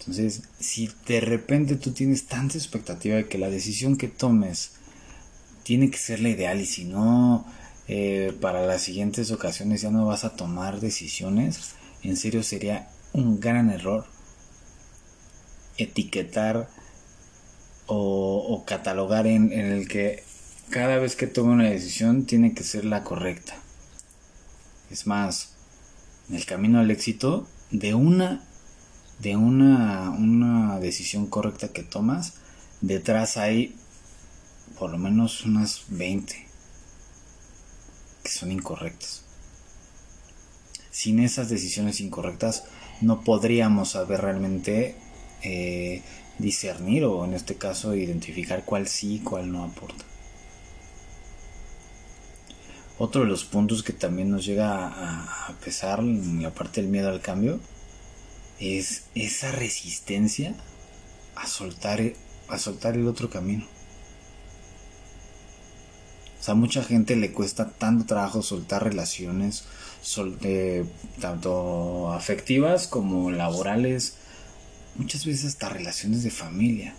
Entonces, 0.00 0.42
si 0.58 0.90
de 1.06 1.20
repente 1.20 1.76
tú 1.76 1.92
tienes 1.92 2.26
tanta 2.26 2.58
expectativa 2.58 3.14
de 3.14 3.28
que 3.28 3.38
la 3.38 3.48
decisión 3.48 3.96
que 3.96 4.08
tomes 4.08 4.72
tiene 5.62 5.88
que 5.88 5.98
ser 5.98 6.18
la 6.18 6.30
ideal 6.30 6.60
y 6.60 6.66
si 6.66 6.84
no, 6.84 7.46
eh, 7.86 8.36
para 8.40 8.66
las 8.66 8.82
siguientes 8.82 9.30
ocasiones 9.30 9.82
ya 9.82 9.92
no 9.92 10.04
vas 10.04 10.24
a 10.24 10.34
tomar 10.34 10.80
decisiones, 10.80 11.74
en 12.02 12.16
serio 12.16 12.42
sería 12.42 12.88
un 13.12 13.38
gran 13.38 13.70
error 13.70 14.04
etiquetar 15.78 16.68
o, 17.86 18.64
catalogar 18.66 19.28
en 19.28 19.52
el 19.52 19.86
que 19.86 20.24
cada 20.70 20.98
vez 20.98 21.14
que 21.14 21.28
tome 21.28 21.52
una 21.52 21.70
decisión 21.70 22.24
tiene 22.24 22.52
que 22.52 22.64
ser 22.64 22.84
la 22.84 23.04
correcta. 23.04 23.54
Es 24.90 25.06
más, 25.06 25.59
en 26.30 26.36
el 26.36 26.46
camino 26.46 26.78
al 26.78 26.90
éxito, 26.92 27.48
de 27.72 27.94
una, 27.94 28.44
de 29.18 29.36
una, 29.36 30.10
una 30.10 30.78
decisión 30.78 31.26
correcta 31.26 31.72
que 31.72 31.82
tomas, 31.82 32.34
detrás 32.80 33.36
hay 33.36 33.74
por 34.78 34.92
lo 34.92 34.98
menos 34.98 35.44
unas 35.44 35.86
20 35.88 36.46
que 38.22 38.30
son 38.30 38.52
incorrectas. 38.52 39.24
Sin 40.92 41.18
esas 41.18 41.48
decisiones 41.48 42.00
incorrectas 42.00 42.62
no 43.00 43.22
podríamos 43.22 43.90
saber 43.90 44.20
realmente 44.20 44.94
eh, 45.42 46.02
discernir 46.38 47.04
o 47.04 47.24
en 47.24 47.34
este 47.34 47.56
caso 47.56 47.96
identificar 47.96 48.64
cuál 48.64 48.86
sí 48.86 49.16
y 49.16 49.18
cuál 49.18 49.50
no 49.50 49.64
aporta. 49.64 50.04
Otro 53.02 53.22
de 53.22 53.28
los 53.28 53.44
puntos 53.46 53.82
que 53.82 53.94
también 53.94 54.30
nos 54.30 54.44
llega 54.44 54.88
a, 55.48 55.54
pesar 55.64 56.00
en 56.00 56.42
la 56.42 56.50
del 56.50 56.88
miedo 56.88 57.08
al 57.08 57.22
cambio 57.22 57.58
es 58.58 59.04
esa 59.14 59.52
resistencia 59.52 60.54
a 61.34 61.46
soltar, 61.46 62.02
a 62.48 62.58
soltar 62.58 62.96
el 62.96 63.08
otro 63.08 63.30
camino. 63.30 63.64
O 66.38 66.42
sea, 66.42 66.52
a 66.52 66.56
mucha 66.58 66.84
gente 66.84 67.16
le 67.16 67.32
cuesta 67.32 67.70
tanto 67.70 68.04
trabajo 68.04 68.42
soltar 68.42 68.84
relaciones, 68.84 69.64
eh, 70.42 70.84
tanto 71.22 72.12
afectivas 72.12 72.86
como 72.86 73.30
laborales, 73.30 74.16
muchas 74.96 75.24
veces 75.24 75.46
hasta 75.46 75.70
relaciones 75.70 76.22
de 76.22 76.30
familia 76.30 76.94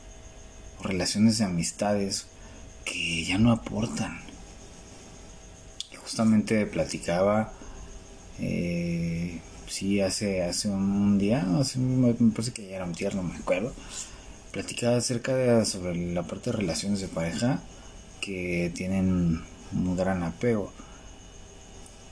o 0.79 0.83
relaciones 0.83 1.37
de 1.37 1.45
amistades 1.45 2.25
que 2.85 3.23
ya 3.23 3.37
no 3.37 3.51
aportan 3.51 4.30
justamente 6.11 6.65
platicaba, 6.65 7.53
eh, 8.37 9.39
sí, 9.69 10.01
hace, 10.01 10.43
hace 10.43 10.67
un 10.67 11.17
día, 11.17 11.47
hace, 11.57 11.79
me 11.79 12.13
parece 12.31 12.51
que 12.51 12.67
ya 12.67 12.75
era 12.75 12.83
un 12.83 12.91
tierno, 12.91 13.23
no 13.23 13.29
me 13.29 13.37
acuerdo, 13.37 13.73
platicaba 14.51 14.97
acerca 14.97 15.33
de 15.33 15.63
sobre 15.63 15.95
la 15.95 16.23
parte 16.23 16.51
de 16.51 16.57
relaciones 16.57 16.99
de 16.99 17.07
pareja 17.07 17.61
que 18.19 18.73
tienen 18.75 19.41
un 19.73 19.95
gran 19.95 20.23
apego. 20.23 20.73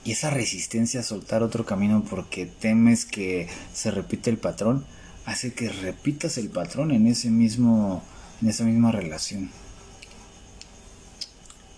Y 0.02 0.12
esa 0.12 0.30
resistencia 0.30 1.00
a 1.00 1.02
soltar 1.02 1.42
otro 1.42 1.66
camino 1.66 2.02
porque 2.08 2.46
temes 2.46 3.04
que 3.04 3.48
se 3.74 3.90
repite 3.90 4.30
el 4.30 4.38
patrón, 4.38 4.86
hace 5.26 5.52
que 5.52 5.68
repitas 5.68 6.38
el 6.38 6.48
patrón 6.48 6.90
en 6.90 7.06
ese 7.06 7.28
mismo, 7.28 8.02
en 8.40 8.48
esa 8.48 8.64
misma 8.64 8.92
relación. 8.92 9.50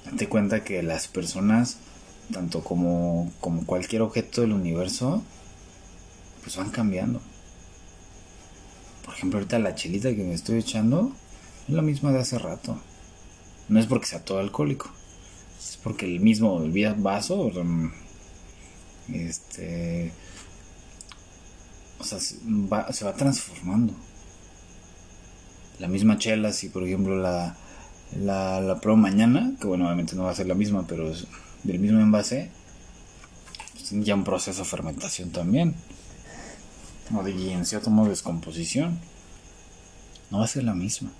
Date 0.05 0.29
cuenta 0.29 0.62
que 0.62 0.85
las 0.85 1.09
personas 1.09 1.79
tanto 2.33 2.65
como, 2.65 3.31
como 3.41 3.65
cualquier 3.65 4.03
objeto 4.03 4.41
del 4.41 4.53
universo, 4.53 5.23
pues 6.43 6.57
van 6.57 6.71
cambiando. 6.71 7.21
Por 9.05 9.15
ejemplo, 9.15 9.39
ahorita 9.39 9.59
la 9.59 9.75
chelita 9.75 10.15
que 10.15 10.25
me 10.25 10.35
estoy 10.35 10.59
echando 10.59 11.12
es 11.69 11.75
la 11.75 11.83
misma 11.83 12.12
de 12.12 12.21
hace 12.21 12.39
rato. 12.39 12.79
No 13.69 13.79
es 13.79 13.87
porque 13.87 14.07
sea 14.07 14.25
todo 14.25 14.39
alcohólico, 14.39 14.91
es 15.59 15.79
porque 15.83 16.07
el 16.07 16.21
mismo 16.21 16.61
vaso, 16.99 17.51
este, 19.12 20.12
o 21.99 22.05
sea, 22.05 22.19
se 22.19 22.39
va, 22.45 22.93
se 22.93 23.05
va 23.05 23.15
transformando. 23.15 23.95
La 25.79 25.89
misma 25.89 26.19
chela, 26.19 26.53
si 26.53 26.69
por 26.69 26.85
ejemplo 26.85 27.17
la, 27.17 27.57
la, 28.21 28.61
la 28.61 28.81
pruebo 28.81 28.99
mañana, 28.99 29.55
que 29.61 29.67
bueno, 29.67 29.87
obviamente 29.87 30.17
no 30.17 30.25
va 30.25 30.31
a 30.31 30.35
ser 30.35 30.47
la 30.47 30.55
misma, 30.55 30.87
pero 30.87 31.11
es, 31.11 31.27
del 31.64 31.78
mismo 31.78 32.00
envase, 32.00 32.50
pues 33.75 33.90
ya 34.04 34.14
un 34.14 34.25
proceso 34.25 34.61
de 34.61 34.69
fermentación 34.69 35.31
también. 35.31 35.75
O 37.14 37.23
de 37.23 37.52
en 37.52 37.66
cierto 37.66 37.90
descomposición. 38.04 38.99
No 40.31 40.38
va 40.38 40.45
a 40.45 40.49
ser 40.49 40.64
la 40.64 40.75
misma. 40.75 41.11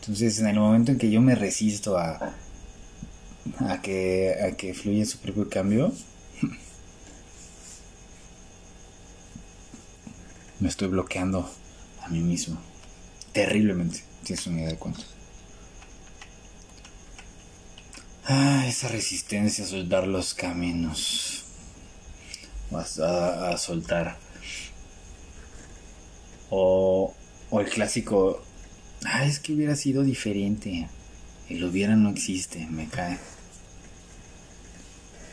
Entonces, 0.00 0.38
en 0.40 0.48
el 0.48 0.58
momento 0.58 0.92
en 0.92 0.98
que 0.98 1.10
yo 1.10 1.22
me 1.22 1.34
resisto 1.34 1.96
a, 1.96 2.34
a, 3.60 3.80
que, 3.80 4.36
a 4.42 4.56
que 4.56 4.74
fluya 4.74 5.06
su 5.06 5.18
propio 5.18 5.48
cambio, 5.48 5.92
me 10.60 10.68
estoy 10.68 10.88
bloqueando 10.88 11.50
a 12.02 12.08
mí 12.08 12.20
mismo. 12.20 12.58
Terriblemente. 13.32 14.02
Tienes 14.24 14.46
una 14.46 14.58
idea 14.58 14.70
de 14.70 14.76
cuánto. 14.76 15.13
Ah, 18.26 18.64
esa 18.66 18.88
resistencia 18.88 19.64
a 19.64 19.68
soltar 19.68 20.06
los 20.06 20.32
caminos. 20.32 21.44
A, 22.72 23.50
a 23.50 23.58
soltar. 23.58 24.16
O, 26.50 27.14
o 27.50 27.60
el 27.60 27.68
clásico. 27.68 28.42
Ah, 29.04 29.26
es 29.26 29.40
que 29.40 29.52
hubiera 29.52 29.76
sido 29.76 30.02
diferente. 30.02 30.88
El 31.50 31.64
hubiera 31.64 31.96
no 31.96 32.08
existe, 32.10 32.66
me 32.70 32.88
cae. 32.88 33.18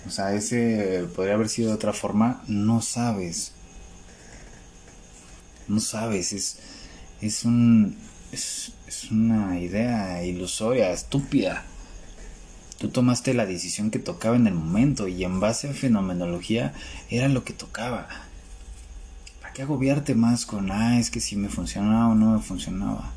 O 0.06 0.10
sea, 0.10 0.34
ese 0.34 1.08
podría 1.16 1.36
haber 1.36 1.48
sido 1.48 1.70
de 1.70 1.76
otra 1.76 1.94
forma. 1.94 2.44
No 2.48 2.82
sabes. 2.82 3.54
No 5.70 5.80
sabes. 5.80 6.34
Es, 6.34 6.58
es 7.22 7.46
un. 7.46 7.98
Es, 8.34 8.74
es 8.88 9.12
una 9.12 9.60
idea 9.60 10.24
ilusoria, 10.26 10.92
estúpida. 10.92 11.66
Tú 12.82 12.90
tomaste 12.90 13.36
la 13.36 13.46
decisión 13.46 13.92
que 13.92 14.00
tocaba 14.00 14.36
en 14.36 14.48
el 14.48 14.56
momento 14.56 15.08
y 15.08 15.24
en 15.24 15.40
base 15.40 15.70
a 15.70 15.74
fenomenología 15.74 16.74
era 17.12 17.28
lo 17.28 17.44
que 17.44 17.54
tocaba. 17.54 18.08
¿Para 19.40 19.54
qué 19.54 19.62
agobiarte 19.62 20.16
más 20.16 20.48
con, 20.48 20.72
ah, 20.72 21.00
es 21.00 21.12
que 21.12 21.20
si 21.20 21.36
me 21.36 21.48
funcionaba 21.48 22.08
o 22.08 22.16
no 22.16 22.34
me 22.34 22.42
funcionaba? 22.42 23.14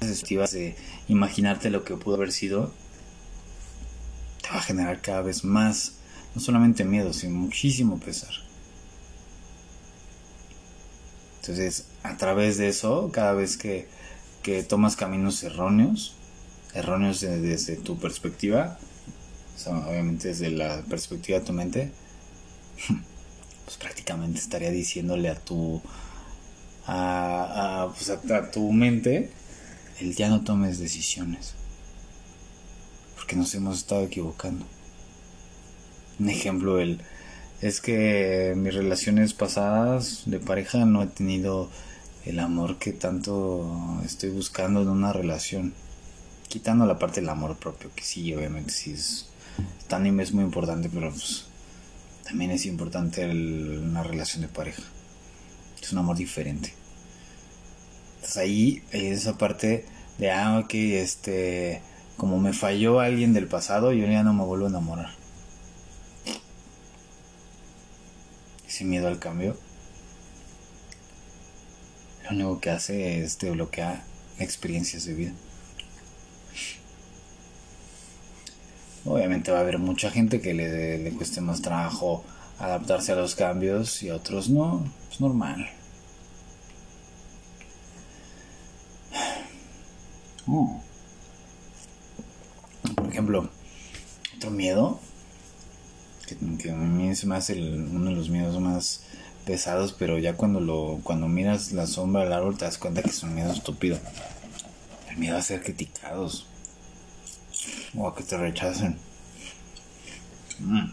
de 0.00 0.76
imaginarte 1.08 1.68
lo 1.68 1.84
que 1.84 1.94
pudo 1.96 2.14
haber 2.14 2.32
sido, 2.32 2.72
te 4.40 4.48
va 4.48 4.56
a 4.56 4.62
generar 4.62 5.02
cada 5.02 5.20
vez 5.20 5.44
más, 5.44 5.96
no 6.34 6.40
solamente 6.40 6.86
miedo, 6.86 7.12
sino 7.12 7.34
muchísimo 7.34 8.00
pesar. 8.00 8.32
Entonces, 11.42 11.84
a 12.02 12.16
través 12.16 12.56
de 12.56 12.68
eso, 12.68 13.10
cada 13.12 13.34
vez 13.34 13.58
que, 13.58 13.88
que 14.42 14.62
tomas 14.62 14.96
caminos 14.96 15.42
erróneos, 15.42 16.17
erróneos 16.74 17.20
desde, 17.20 17.76
tu 17.76 17.98
perspectiva, 17.98 18.78
obviamente 19.66 20.28
desde 20.28 20.50
la 20.50 20.82
perspectiva 20.82 21.40
de 21.40 21.44
tu 21.44 21.52
mente, 21.52 21.92
pues 23.64 23.76
prácticamente 23.76 24.38
estaría 24.38 24.70
diciéndole 24.70 25.28
a 25.28 25.34
tu 25.34 25.82
a, 26.86 27.92
pues 27.94 28.08
a 28.10 28.50
tu 28.50 28.72
mente 28.72 29.30
el 30.00 30.14
ya 30.14 30.28
no 30.28 30.42
tomes 30.42 30.78
decisiones. 30.78 31.54
Porque 33.16 33.36
nos 33.36 33.54
hemos 33.54 33.78
estado 33.78 34.04
equivocando. 34.04 34.64
Un 36.18 36.30
ejemplo, 36.30 36.80
el, 36.80 37.00
es 37.60 37.80
que 37.80 38.54
mis 38.56 38.74
relaciones 38.74 39.34
pasadas 39.34 40.22
de 40.26 40.38
pareja 40.38 40.84
no 40.84 41.02
he 41.02 41.06
tenido 41.06 41.68
el 42.24 42.38
amor 42.38 42.78
que 42.78 42.92
tanto 42.92 44.00
estoy 44.04 44.30
buscando 44.30 44.82
en 44.82 44.88
una 44.88 45.12
relación. 45.12 45.74
Quitando 46.48 46.86
la 46.86 46.98
parte 46.98 47.20
del 47.20 47.28
amor 47.28 47.56
propio, 47.56 47.90
que 47.94 48.02
sí, 48.02 48.34
obviamente 48.34 48.72
sí 48.72 48.92
es, 48.92 49.28
anime 49.90 50.22
es 50.22 50.32
muy 50.32 50.44
importante, 50.44 50.88
pero 50.88 51.10
pues, 51.10 51.46
también 52.24 52.50
es 52.50 52.66
importante 52.66 53.26
una 53.26 54.02
relación 54.02 54.42
de 54.42 54.48
pareja. 54.48 54.82
Es 55.80 55.92
un 55.92 55.98
amor 55.98 56.16
diferente. 56.16 56.72
Entonces 58.16 58.36
ahí 58.36 58.82
esa 58.92 59.38
parte 59.38 59.86
de, 60.18 60.30
ah, 60.30 60.58
ok, 60.58 60.74
este, 60.74 61.82
como 62.16 62.40
me 62.40 62.52
falló 62.52 63.00
alguien 63.00 63.32
del 63.32 63.46
pasado, 63.46 63.92
yo 63.92 64.06
ya 64.06 64.22
no 64.22 64.32
me 64.32 64.44
vuelvo 64.44 64.66
a 64.66 64.70
enamorar. 64.70 65.10
Ese 68.66 68.84
miedo 68.84 69.08
al 69.08 69.18
cambio, 69.18 69.56
lo 72.24 72.30
único 72.30 72.60
que 72.60 72.70
hace 72.70 73.22
es 73.22 73.38
te 73.38 73.50
bloquea 73.50 74.04
experiencias 74.38 75.04
de 75.04 75.14
vida. 75.14 75.32
Obviamente 79.04 79.50
va 79.50 79.58
a 79.58 79.60
haber 79.62 79.78
mucha 79.78 80.10
gente 80.10 80.40
que 80.40 80.54
le, 80.54 80.98
le 80.98 81.10
cueste 81.12 81.40
más 81.40 81.62
trabajo 81.62 82.24
adaptarse 82.58 83.12
a 83.12 83.16
los 83.16 83.34
cambios 83.34 84.02
y 84.02 84.10
a 84.10 84.16
otros 84.16 84.48
no, 84.50 84.84
es 85.10 85.20
normal. 85.20 85.70
Por 92.96 93.08
ejemplo, 93.10 93.50
otro 94.36 94.50
miedo, 94.50 94.98
que, 96.26 96.70
a 96.70 96.74
mí 96.74 97.14
se 97.14 97.26
me 97.26 97.36
hace 97.36 97.60
uno 97.60 98.10
de 98.10 98.16
los 98.16 98.30
miedos 98.30 98.58
más 98.58 99.02
pesados, 99.44 99.92
pero 99.92 100.18
ya 100.18 100.34
cuando 100.34 100.60
lo 100.60 101.00
cuando 101.02 101.28
miras 101.28 101.72
la 101.72 101.86
sombra 101.86 102.24
del 102.24 102.32
árbol 102.32 102.56
te 102.56 102.64
das 102.64 102.78
cuenta 102.78 103.02
que 103.02 103.10
es 103.10 103.22
un 103.22 103.34
miedo 103.34 103.52
estúpido. 103.52 103.98
El 105.10 105.18
miedo 105.18 105.36
a 105.36 105.42
ser 105.42 105.62
criticados 105.62 106.46
o 107.96 108.08
a 108.08 108.14
que 108.14 108.22
te 108.22 108.36
rechacen. 108.36 108.98
Mm. 110.60 110.90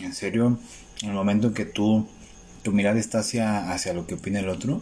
En 0.00 0.14
serio, 0.14 0.58
en 1.02 1.08
el 1.08 1.14
momento 1.14 1.48
en 1.48 1.54
que 1.54 1.64
tú 1.64 2.06
tu 2.62 2.72
mirada 2.72 2.98
está 2.98 3.18
hacia, 3.18 3.72
hacia 3.72 3.92
lo 3.92 4.06
que 4.06 4.14
opina 4.14 4.40
el 4.40 4.48
otro, 4.48 4.80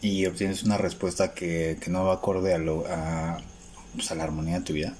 y 0.00 0.24
obtienes 0.26 0.62
una 0.62 0.78
respuesta 0.78 1.34
que, 1.34 1.78
no 1.88 2.04
va 2.04 2.14
acorde 2.14 2.54
a, 2.54 2.58
lo, 2.58 2.86
a, 2.86 3.38
pues, 3.94 4.10
a 4.10 4.14
la 4.14 4.24
armonía 4.24 4.60
de 4.60 4.64
tu 4.64 4.72
vida, 4.72 4.94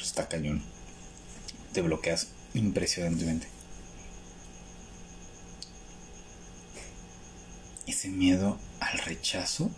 está 0.00 0.28
cañón. 0.28 0.62
Te 1.72 1.80
bloqueas 1.80 2.28
impresionantemente. 2.54 3.46
Ese 7.86 8.08
miedo 8.08 8.58
al 8.80 8.98
rechazo 8.98 9.70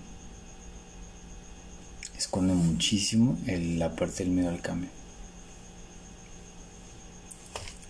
esconde 2.25 2.55
muchísimo 2.55 3.39
la 3.47 3.95
parte 3.95 4.25
del 4.25 4.33
miedo 4.33 4.49
al 4.49 4.63
cambio. 4.63 4.89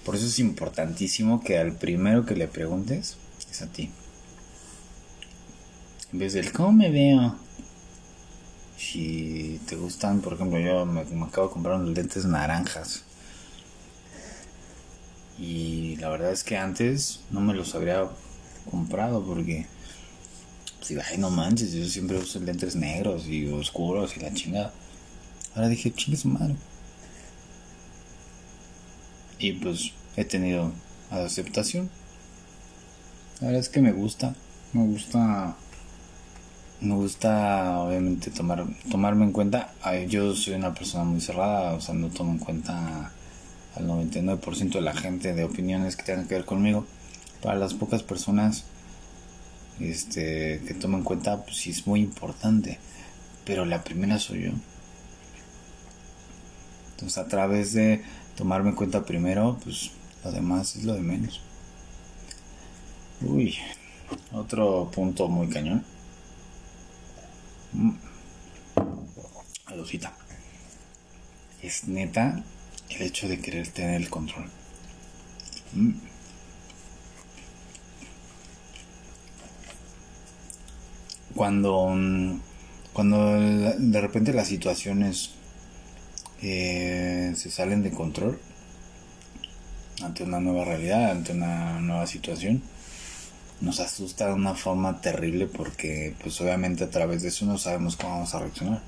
Por 0.05 0.17
eso 0.17 0.27
es 0.27 0.41
importantísimo 0.41 1.41
que 1.43 1.57
al 1.57 1.77
primero 1.77 2.27
que 2.27 2.35
le 2.35 2.49
preguntes 2.49 3.17
es 3.51 3.63
a 3.63 3.69
ti. 3.69 3.91
En 6.13 6.19
vez 6.19 6.33
del 6.33 6.53
cómo 6.53 6.73
me 6.73 6.91
veo. 6.91 7.37
Si 8.77 9.61
te 9.69 9.77
gustan, 9.77 10.21
por 10.21 10.35
ejemplo, 10.35 10.59
yo 10.59 10.85
me, 10.85 11.01
acabo 11.01 11.47
de 11.47 11.53
comprar 11.53 11.77
unos 11.77 11.97
lentes 11.97 12.25
naranjas. 12.25 13.05
Y 15.39 15.97
la 15.97 16.09
verdad 16.09 16.33
es 16.33 16.43
que 16.43 16.57
antes 16.57 17.21
no 17.31 17.41
me 17.41 17.55
los 17.55 17.75
habría 17.75 18.09
comprado 18.69 19.25
porque 19.25 19.67
pues 20.85 20.91
digo, 20.91 21.03
ay 21.11 21.17
no 21.17 21.31
manches, 21.31 21.73
yo 21.73 21.83
siempre 21.87 22.19
uso 22.19 22.39
lentes 22.41 22.77
negros 22.77 23.27
y 23.27 23.47
oscuros 23.49 24.19
y 24.19 24.21
la 24.21 24.35
chingada. 24.35 24.71
Ahora 25.55 25.69
dije, 25.69 25.91
chingue 25.91 26.19
su 26.19 26.29
madre. 26.29 26.57
Y 29.39 29.53
pues 29.53 29.93
he 30.15 30.27
tenido 30.27 30.73
aceptación. 31.11 31.89
La 33.41 33.47
verdad 33.47 33.61
es 33.61 33.71
que 33.71 33.81
me 33.81 33.93
gusta, 33.93 34.35
me 34.75 34.85
gusta 34.85 35.57
me 36.83 36.95
gusta 36.97 37.81
obviamente 37.81 38.31
tomar 38.31 38.67
tomarme 38.91 39.25
en 39.25 39.33
cuenta 39.33 39.73
yo 40.11 40.35
soy 40.35 40.53
una 40.53 40.75
persona 40.75 41.05
muy 41.05 41.21
cerrada 41.21 41.73
o 41.73 41.81
sea 41.81 41.95
no 41.95 42.09
tomo 42.09 42.33
en 42.33 42.39
cuenta 42.39 43.11
al 43.75 43.89
99% 43.89 44.73
de 44.73 44.81
la 44.83 44.93
gente 44.93 45.33
de 45.33 45.45
opiniones 45.45 45.97
que 45.97 46.03
tengan 46.03 46.29
que 46.29 46.35
ver 46.35 46.45
conmigo 46.45 46.85
para 47.41 47.59
las 47.59 47.73
pocas 47.73 48.03
personas 48.03 48.65
este 49.81 50.63
que 50.67 50.75
tomo 50.75 50.99
en 50.99 51.05
cuenta 51.05 51.45
pues 51.45 51.57
sí 51.57 51.71
es 51.71 51.87
muy 51.87 52.01
importante 52.01 52.79
pero 53.45 53.65
la 53.65 53.83
primera 53.83 54.19
soy 54.19 54.45
yo 54.45 54.51
entonces 56.93 57.19
a 57.19 57.27
través 57.27 57.73
de 57.73 58.03
tomarme 58.37 58.71
en 58.71 58.77
cuenta 58.77 59.05
primero 59.05 59.59
pues 59.63 59.91
lo 60.25 60.33
demás 60.33 60.77
es 60.77 60.85
lo 60.85 60.95
de 60.95 61.03
menos 61.03 61.41
uy 63.21 63.57
otro 64.33 64.91
punto 64.93 65.29
muy 65.29 65.49
cañón 65.49 65.85
Mm. 67.75 67.91
Adosita. 69.67 70.13
Es 71.61 71.89
neta 71.89 72.43
el 72.91 73.03
hecho 73.03 73.29
de 73.29 73.41
querer 73.41 73.67
tener 73.69 74.01
el 74.01 74.09
control. 74.09 74.49
Mm. 75.73 76.14
Cuando, 81.35 81.93
cuando 82.93 83.41
de 83.79 84.01
repente 84.01 84.33
las 84.33 84.49
situaciones 84.49 85.31
eh, 86.43 87.33
se 87.37 87.51
salen 87.51 87.83
de 87.83 87.91
control 87.91 88.39
ante 90.03 90.23
una 90.23 90.41
nueva 90.41 90.65
realidad, 90.65 91.11
ante 91.11 91.33
una 91.33 91.81
nueva 91.81 92.07
situación, 92.07 92.63
nos 93.61 93.81
asusta 93.81 94.29
de 94.29 94.35
una 94.35 94.55
forma 94.55 95.01
terrible 95.01 95.47
porque 95.47 96.15
pues 96.23 96.41
obviamente 96.41 96.85
a 96.85 96.91
través 96.91 97.23
de 97.23 97.29
eso 97.29 97.47
no 97.47 97.59
sabemos 97.59 97.97
cómo 97.97 98.15
vamos 98.15 98.35
a 98.35 98.41
reaccionar. 98.41 98.83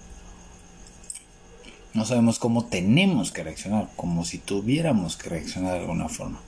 No 1.94 2.04
sabemos 2.04 2.38
cómo 2.38 2.66
tenemos 2.66 3.32
que 3.32 3.42
reaccionar, 3.42 3.88
como 3.96 4.24
si 4.24 4.36
tuviéramos 4.36 5.16
que 5.16 5.30
reaccionar 5.30 5.74
de 5.74 5.80
alguna 5.80 6.10
forma. 6.10 6.40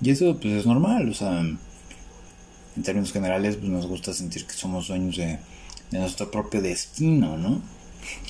Y 0.00 0.10
eso 0.10 0.36
pues 0.40 0.54
es 0.54 0.66
normal, 0.66 1.08
o 1.08 1.14
sea, 1.14 1.44
en 2.76 2.82
términos 2.82 3.12
generales 3.12 3.56
pues 3.56 3.68
nos 3.68 3.86
gusta 3.86 4.12
sentir 4.12 4.46
que 4.46 4.54
somos 4.54 4.88
dueños 4.88 5.16
de, 5.16 5.38
nuestro 5.90 6.30
propio 6.30 6.62
destino, 6.62 7.36
¿no? 7.36 7.60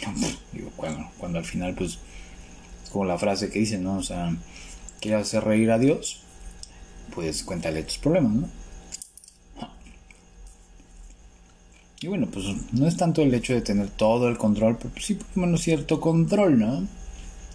Digo, 0.52 0.70
cuando, 0.76 1.08
cuando 1.16 1.38
al 1.38 1.44
final 1.44 1.74
pues 1.74 1.98
es 2.82 2.90
como 2.90 3.04
la 3.04 3.18
frase 3.18 3.50
que 3.50 3.60
dice, 3.60 3.78
¿no? 3.78 3.98
O 3.98 4.02
sea, 4.02 4.36
¿quieres 5.00 5.22
hacer 5.22 5.44
reír 5.44 5.70
a 5.70 5.78
Dios? 5.78 6.22
pues 7.14 7.42
cuéntale 7.42 7.82
tus 7.82 7.98
problemas, 7.98 8.32
¿no? 8.32 8.48
Y 12.00 12.08
bueno, 12.08 12.26
pues 12.32 12.46
no 12.72 12.88
es 12.88 12.96
tanto 12.96 13.22
el 13.22 13.32
hecho 13.32 13.52
de 13.52 13.60
tener 13.60 13.88
todo 13.88 14.28
el 14.28 14.36
control, 14.36 14.76
pero 14.76 14.92
sí 14.98 15.14
por 15.14 15.36
lo 15.36 15.42
menos 15.42 15.62
cierto 15.62 16.00
control, 16.00 16.58
¿no? 16.58 16.88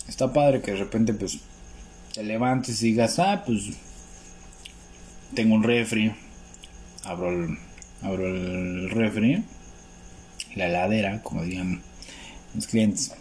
Está 0.07 0.31
padre 0.31 0.61
que 0.61 0.71
de 0.71 0.77
repente 0.77 1.13
pues 1.13 1.39
te 2.13 2.23
levantes 2.23 2.81
y 2.81 2.91
digas, 2.91 3.19
ah, 3.19 3.43
pues 3.45 3.71
tengo 5.35 5.53
un 5.53 5.63
refri, 5.63 6.13
abro 7.07 7.31
el, 8.25 8.89
refri, 8.89 9.43
la 10.55 10.67
heladera, 10.67 11.23
como 11.23 11.43
dirían 11.43 11.81
mis 12.53 12.67
clientes, 12.67 13.13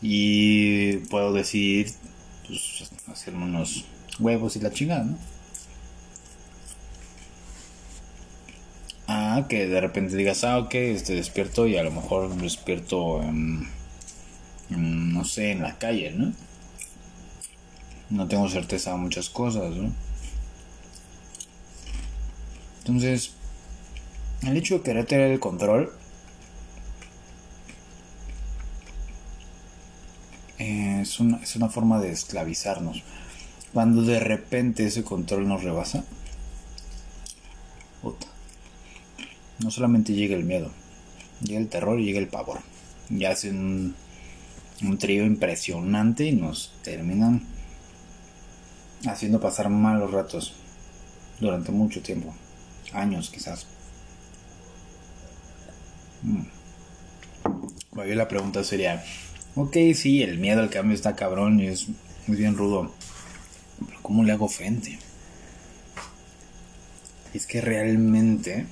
y 0.00 0.96
puedo 1.08 1.32
decidir 1.32 1.90
pues, 2.46 2.90
hacerme 3.06 3.44
unos 3.44 3.86
huevos 4.18 4.56
y 4.56 4.60
la 4.60 4.70
chingada, 4.70 5.04
¿no? 5.04 5.18
Ah, 9.08 9.46
que 9.48 9.66
de 9.66 9.80
repente 9.80 10.16
digas, 10.16 10.44
ah, 10.44 10.58
ok, 10.58 10.74
este 10.74 11.14
despierto 11.14 11.66
y 11.66 11.76
a 11.76 11.82
lo 11.82 11.90
mejor 11.90 12.34
despierto, 12.36 13.22
en, 13.22 13.68
no 14.70 15.24
sé, 15.24 15.52
en 15.52 15.62
la 15.62 15.78
calle, 15.78 16.12
¿no? 16.12 16.32
No 18.10 18.28
tengo 18.28 18.48
certeza 18.48 18.92
de 18.92 18.98
muchas 18.98 19.28
cosas, 19.28 19.74
¿no? 19.74 19.92
Entonces, 22.84 23.32
el 24.42 24.56
hecho 24.56 24.78
de 24.78 24.82
querer 24.82 25.06
tener 25.06 25.30
el 25.30 25.38
control 25.38 25.92
es, 30.58 31.20
una, 31.20 31.68
forma 31.68 32.00
de 32.00 32.10
esclavizarnos. 32.10 33.04
Cuando 33.72 34.02
de 34.02 34.18
repente 34.18 34.84
ese 34.84 35.04
control 35.04 35.46
nos 35.46 35.62
rebasa, 35.62 36.04
no 39.62 39.70
solamente 39.70 40.12
llega 40.12 40.34
el 40.34 40.44
miedo, 40.44 40.72
llega 41.40 41.60
el 41.60 41.68
terror 41.68 42.00
y 42.00 42.04
llega 42.04 42.18
el 42.18 42.28
pavor. 42.28 42.60
Y 43.08 43.24
hacen 43.26 43.94
un, 44.82 44.98
trío 44.98 45.24
impresionante 45.24 46.24
y 46.24 46.32
nos 46.32 46.72
terminan 46.82 47.42
haciendo 49.06 49.40
pasar 49.40 49.68
malos 49.68 50.10
ratos 50.10 50.54
durante 51.40 51.70
mucho 51.70 52.02
tiempo, 52.02 52.34
años 52.92 53.30
quizás. 53.30 53.66
Mm. 56.22 56.44
la 58.14 58.28
pregunta 58.28 58.62
sería, 58.62 59.04
ok, 59.56 59.76
sí, 59.94 60.22
el 60.22 60.38
miedo 60.38 60.60
al 60.60 60.70
cambio 60.70 60.94
está 60.94 61.16
cabrón 61.16 61.60
y 61.60 61.66
es 61.66 61.88
muy 62.26 62.36
bien 62.36 62.56
rudo, 62.56 62.94
pero 63.86 64.00
¿cómo 64.02 64.22
le 64.24 64.32
hago 64.32 64.48
frente? 64.48 64.98
Es 67.34 67.46
que 67.46 67.60
realmente 67.60 68.66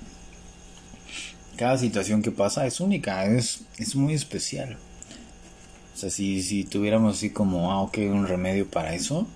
cada 1.57 1.77
situación 1.77 2.23
que 2.23 2.31
pasa 2.31 2.67
es 2.67 2.81
única, 2.81 3.27
es, 3.27 3.63
es 3.79 3.97
muy 3.97 4.15
especial. 4.15 4.79
O 5.95 5.99
sea, 5.99 6.09
si, 6.09 6.43
si 6.43 6.65
tuviéramos 6.65 7.17
así 7.17 7.31
como, 7.31 7.73
ah, 7.73 7.83
ok, 7.83 7.99
un 8.11 8.27
remedio 8.27 8.67
para 8.67 8.95
eso, 8.95 9.27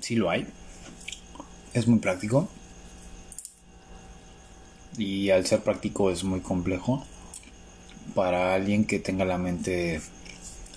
sí 0.00 0.16
lo 0.16 0.30
hay. 0.30 0.46
Es 1.74 1.86
muy 1.86 1.98
práctico. 1.98 2.48
Y 4.98 5.30
al 5.30 5.46
ser 5.46 5.60
práctico 5.62 6.10
es 6.10 6.24
muy 6.24 6.40
complejo 6.40 7.04
para 8.14 8.54
alguien 8.54 8.84
que 8.84 8.98
tenga 8.98 9.24
la 9.24 9.38
mente 9.38 10.00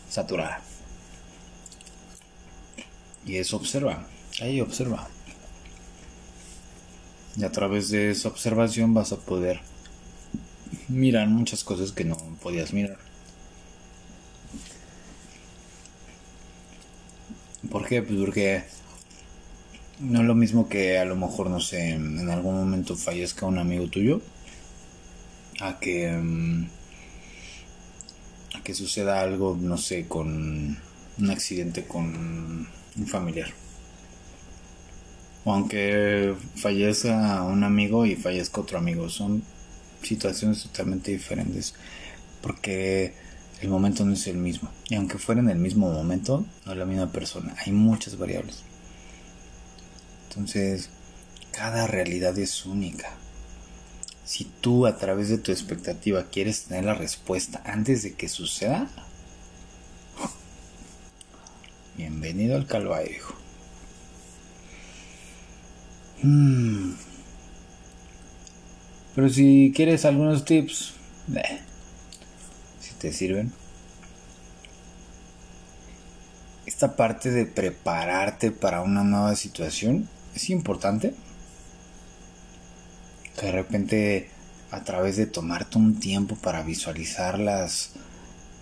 saturada. 0.10 0.62
Y 3.25 3.38
eso 3.38 3.58
observa, 3.58 4.08
ahí 4.41 4.62
observa. 4.62 5.08
Y 7.38 7.43
a 7.43 7.51
través 7.51 7.89
de 7.89 8.12
esa 8.12 8.30
observación 8.30 8.93
vas 8.93 9.12
a 9.12 9.17
poder 9.17 9.62
miran 10.88 11.34
muchas 11.34 11.63
cosas 11.63 11.91
que 11.91 12.06
no 12.06 12.17
podías 12.41 12.73
mirar. 12.73 12.97
¿Por 17.69 17.88
qué? 17.88 18.01
Pues 18.01 18.19
porque 18.19 18.63
no 19.99 20.21
es 20.21 20.25
lo 20.25 20.36
mismo 20.36 20.67
que 20.67 20.97
a 20.99 21.05
lo 21.05 21.15
mejor, 21.15 21.49
no 21.49 21.60
sé, 21.60 21.91
en 21.91 22.29
algún 22.29 22.55
momento 22.55 22.95
fallezca 22.95 23.45
un 23.45 23.58
amigo 23.58 23.88
tuyo, 23.88 24.21
a 25.62 25.79
que, 25.79 26.12
mm, 26.12 26.67
a 28.55 28.63
que 28.63 28.73
suceda 28.73 29.21
algo, 29.21 29.58
no 29.60 29.77
sé, 29.77 30.08
con 30.08 30.77
un 31.17 31.29
accidente 31.29 31.86
con 31.86 32.67
un 32.97 33.08
familiar. 33.08 33.49
O 35.45 35.53
aunque 35.53 36.34
fallezca 36.55 37.43
un 37.43 37.63
amigo 37.63 38.05
y 38.05 38.15
fallezca 38.15 38.62
otro 38.62 38.77
amigo, 38.79 39.10
son 39.10 39.43
situaciones 40.01 40.63
totalmente 40.63 41.12
diferentes 41.12 41.73
porque 42.41 43.13
el 43.62 43.69
momento 43.69 44.05
no 44.05 44.13
es 44.13 44.27
el 44.27 44.38
mismo. 44.38 44.69
Y 44.89 44.95
aunque 44.95 45.17
fuera 45.17 45.41
en 45.41 45.49
el 45.49 45.60
mismo 45.60 45.91
momento 45.91 46.45
no 46.65 46.71
es 46.71 46.77
la 46.77 46.86
misma 46.86 47.12
persona. 47.12 47.55
Hay 47.65 47.71
muchas 47.71 48.17
variables 48.17 48.63
entonces 50.35 50.89
cada 51.51 51.87
realidad 51.87 52.37
es 52.37 52.65
única 52.65 53.09
si 54.25 54.45
tú 54.45 54.85
a 54.85 54.97
través 54.97 55.29
de 55.29 55.37
tu 55.37 55.51
expectativa 55.51 56.25
quieres 56.29 56.63
tener 56.63 56.85
la 56.85 56.93
respuesta 56.93 57.61
antes 57.65 58.03
de 58.03 58.13
que 58.13 58.27
suceda 58.27 58.89
bienvenido 61.95 62.55
al 62.55 62.67
calvario 62.67 63.23
hmm. 66.21 66.93
Pero 69.15 69.29
si 69.29 69.71
quieres 69.73 70.03
algunos 70.03 70.43
tips, 70.43 70.93
si 72.81 72.93
te 72.95 73.13
sirven. 73.13 73.53
Esta 76.65 76.97
parte 76.97 77.31
de 77.31 77.45
prepararte 77.45 78.51
para 78.51 78.81
una 78.81 79.05
nueva 79.05 79.35
situación 79.37 80.09
es 80.35 80.49
importante. 80.49 81.13
Que 83.39 83.47
de 83.47 83.51
repente 83.51 84.29
a 84.71 84.83
través 84.83 85.15
de 85.15 85.25
tomarte 85.25 85.77
un 85.77 85.99
tiempo 85.99 86.35
para 86.35 86.63
visualizar 86.63 87.39
las, 87.39 87.91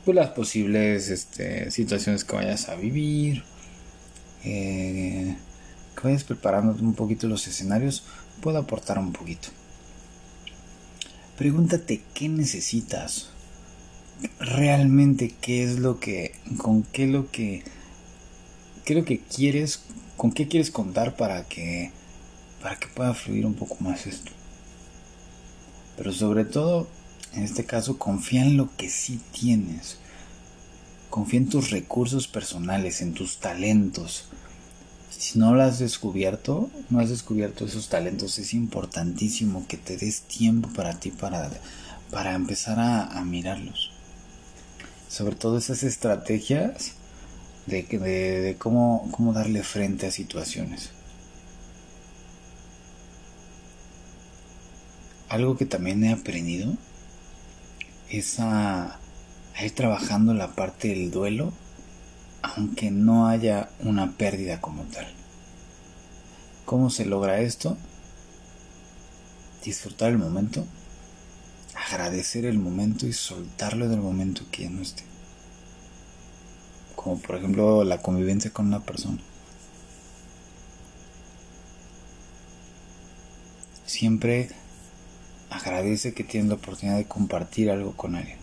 pues, 0.06 0.16
las 0.16 0.30
posibles 0.30 1.10
este, 1.10 1.72
situaciones 1.72 2.24
que 2.24 2.36
vayas 2.36 2.70
a 2.70 2.76
vivir, 2.76 3.44
eh, 4.44 5.36
que 5.96 6.02
vayas 6.04 6.24
preparando 6.24 6.74
un 6.84 6.94
poquito 6.94 7.28
los 7.28 7.48
escenarios, 7.48 8.04
puede 8.42 8.60
aportar 8.60 9.00
un 9.00 9.12
poquito. 9.12 9.50
Pregúntate 11.38 12.04
qué 12.14 12.30
necesitas. 12.30 13.30
Realmente 14.40 15.34
qué 15.42 15.64
es 15.64 15.80
lo 15.80 16.00
que 16.00 16.36
con 16.58 16.84
qué 16.84 17.08
lo 17.08 17.32
que 17.32 17.64
qué 18.86 18.94
es 18.94 19.00
lo 19.00 19.06
que 19.06 19.20
quieres, 19.20 19.82
con 20.24 20.32
qué 20.32 20.48
quieres 20.48 20.72
contar 20.72 21.18
para 21.18 21.44
que 21.50 21.92
para 22.62 22.78
que 22.78 22.88
pueda 22.88 23.14
fluir 23.14 23.46
un 23.46 23.56
poco 23.56 23.76
más 23.82 24.08
esto. 24.08 24.32
Pero 25.98 26.14
sobre 26.14 26.46
todo, 26.46 26.88
en 27.34 27.44
este 27.44 27.66
caso, 27.66 28.00
confía 28.00 28.44
en 28.44 28.56
lo 28.56 28.74
que 28.78 28.90
sí 28.90 29.20
tienes. 29.34 29.98
Confía 31.10 31.42
en 31.42 31.50
tus 31.50 31.72
recursos 31.72 32.30
personales, 32.30 33.02
en 33.02 33.14
tus 33.14 33.40
talentos, 33.40 34.30
si 35.10 35.40
no 35.40 35.54
lo 35.56 35.62
has 35.62 35.80
descubierto, 35.80 36.70
no 36.90 37.02
has 37.02 37.10
descubierto 37.10 37.66
esos 37.66 37.90
talentos, 37.90 38.40
es 38.40 38.54
importantísimo 38.54 39.68
que 39.68 39.76
te 39.76 39.98
des 39.98 40.22
tiempo 40.22 40.70
para 40.70 41.02
ti 41.02 41.12
para, 41.12 41.52
para 42.12 42.34
empezar 42.34 42.80
a, 42.80 43.22
mirarlos. 43.26 43.92
Sobre 45.10 45.36
todo 45.36 45.58
esas 45.58 45.84
estrategias 45.84 46.94
de, 47.66 47.84
de, 47.84 48.42
de 48.42 48.56
cómo, 48.58 49.10
cómo 49.12 49.34
darle 49.34 49.64
frente 49.64 50.08
a 50.08 50.12
situaciones. 50.12 50.92
Algo 55.30 55.58
que 55.58 55.66
también 55.66 56.04
he 56.04 56.12
aprendido 56.12 56.74
es 58.10 58.40
a, 58.40 59.00
a 59.56 59.66
ir 59.66 59.72
trabajando 59.74 60.34
la 60.34 60.54
parte 60.56 60.90
del 60.90 61.12
duelo 61.12 61.54
aunque 62.44 62.92
no 62.92 63.28
haya 63.28 63.70
una 63.80 64.12
pérdida 64.12 64.62
como 64.62 64.84
tal. 64.84 65.08
¿Cómo 66.66 66.90
se 66.90 67.06
logra 67.06 67.40
esto? 67.40 67.78
Disfrutar 69.64 70.12
el 70.12 70.18
momento, 70.18 70.66
agradecer 71.74 72.46
el 72.46 72.60
momento 72.60 73.08
y 73.08 73.14
soltarlo 73.14 73.88
del 73.88 74.02
momento 74.02 74.44
que 74.52 74.64
ya 74.64 74.70
no 74.70 74.82
esté. 74.82 75.04
Como 76.96 77.20
por 77.20 77.36
ejemplo 77.38 77.84
la 77.84 78.02
convivencia 78.02 78.52
con 78.52 78.68
una 78.68 78.82
persona. 78.82 79.20
Siempre 83.86 84.50
agradece 85.50 86.14
que 86.14 86.24
tienes 86.24 86.50
la 86.50 86.56
oportunidad 86.56 86.98
de 86.98 87.08
compartir 87.08 87.70
algo 87.70 87.96
con 87.96 88.16
alguien. 88.16 88.38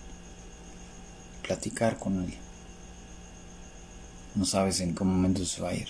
Platicar 1.42 1.98
con 1.98 2.18
alguien 2.18 2.50
no 4.34 4.44
sabes 4.44 4.80
en 4.80 4.94
qué 4.94 5.04
momento 5.04 5.44
se 5.44 5.60
va 5.60 5.70
a 5.70 5.74
ir. 5.74 5.88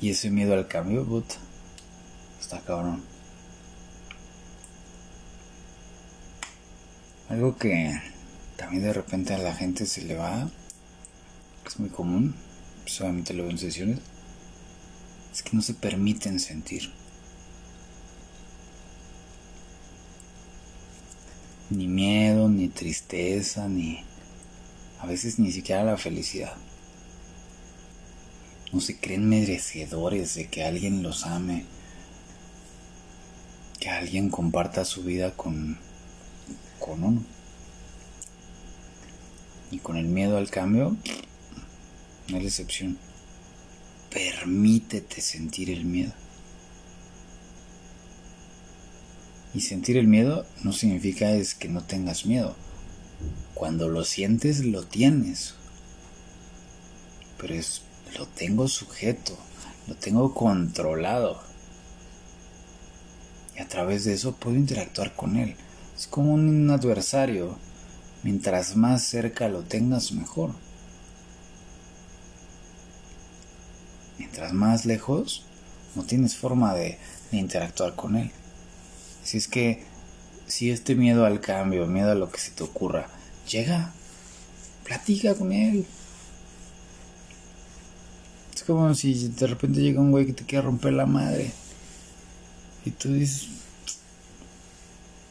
Y 0.00 0.10
ese 0.10 0.30
miedo 0.30 0.54
al 0.54 0.68
cambio, 0.68 1.04
puta, 1.04 1.36
está 2.40 2.60
cabrón. 2.60 3.02
Algo 7.28 7.56
que 7.56 8.00
también 8.56 8.82
de 8.82 8.92
repente 8.92 9.34
a 9.34 9.38
la 9.38 9.54
gente 9.54 9.86
se 9.86 10.02
le 10.02 10.16
va, 10.16 10.50
es 11.70 11.78
muy 11.78 11.88
común, 11.88 12.34
solamente 12.84 13.32
lo 13.32 13.44
veo 13.44 13.52
en 13.52 13.58
sesiones, 13.58 14.00
es 15.32 15.42
que 15.44 15.56
no 15.56 15.62
se 15.62 15.74
permiten 15.74 16.40
sentir. 16.40 16.90
Ni 21.70 21.86
miedo, 21.86 22.48
ni 22.48 22.68
tristeza, 22.68 23.68
ni 23.68 24.02
a 24.98 25.06
veces 25.06 25.38
ni 25.38 25.52
siquiera 25.52 25.84
la 25.84 25.96
felicidad. 25.96 26.56
No 28.72 28.80
se 28.80 28.98
creen 28.98 29.28
merecedores 29.28 30.34
de 30.34 30.48
que 30.48 30.64
alguien 30.64 31.04
los 31.04 31.24
ame, 31.24 31.66
que 33.78 33.90
alguien 33.90 34.28
comparta 34.28 34.84
su 34.84 35.04
vida 35.04 35.36
con, 35.36 35.78
con 36.80 37.04
uno. 37.04 37.22
Y 39.70 39.78
con 39.78 39.96
el 39.96 40.06
miedo 40.06 40.36
al 40.36 40.50
cambio, 40.50 40.96
no 42.30 42.38
hay 42.38 42.46
excepción. 42.46 42.98
Permítete 44.10 45.20
sentir 45.20 45.70
el 45.70 45.84
miedo. 45.84 46.12
Y 49.52 49.62
sentir 49.62 49.96
el 49.96 50.06
miedo 50.06 50.46
no 50.62 50.72
significa 50.72 51.32
es 51.32 51.54
que 51.54 51.68
no 51.68 51.82
tengas 51.82 52.24
miedo. 52.24 52.54
Cuando 53.54 53.88
lo 53.88 54.04
sientes, 54.04 54.64
lo 54.64 54.84
tienes. 54.84 55.54
Pero 57.38 57.54
es, 57.54 57.82
lo 58.16 58.26
tengo 58.26 58.68
sujeto, 58.68 59.36
lo 59.88 59.96
tengo 59.96 60.34
controlado. 60.34 61.42
Y 63.56 63.60
a 63.60 63.68
través 63.68 64.04
de 64.04 64.14
eso 64.14 64.36
puedo 64.36 64.56
interactuar 64.56 65.14
con 65.16 65.36
él. 65.36 65.56
Es 65.96 66.06
como 66.06 66.32
un 66.32 66.70
adversario. 66.70 67.58
Mientras 68.22 68.76
más 68.76 69.02
cerca 69.02 69.48
lo 69.48 69.62
tengas, 69.62 70.12
mejor. 70.12 70.54
Mientras 74.20 74.52
más 74.52 74.84
lejos, 74.84 75.46
no 75.96 76.02
tienes 76.02 76.36
forma 76.36 76.74
de, 76.74 76.98
interactuar 77.32 77.96
con 77.96 78.16
él. 78.16 78.30
Si 79.24 79.38
es 79.38 79.48
que, 79.48 79.82
si 80.46 80.70
este 80.70 80.94
miedo 80.94 81.24
al 81.24 81.40
cambio, 81.40 81.86
miedo 81.86 82.10
a 82.10 82.14
lo 82.14 82.30
que 82.30 82.38
se 82.38 82.50
te 82.50 82.62
ocurra, 82.62 83.08
llega, 83.48 83.94
platica 84.84 85.34
con 85.34 85.52
él. 85.52 85.86
Es 88.54 88.62
como 88.62 88.92
si 88.94 89.28
de 89.28 89.46
repente 89.46 89.80
llega 89.80 90.02
un 90.02 90.10
güey 90.10 90.26
que 90.26 90.34
te 90.34 90.44
quiere 90.44 90.66
romper 90.66 90.92
la 90.92 91.06
madre. 91.06 91.50
Y 92.84 92.90
tú 92.90 93.14
dices, 93.14 93.48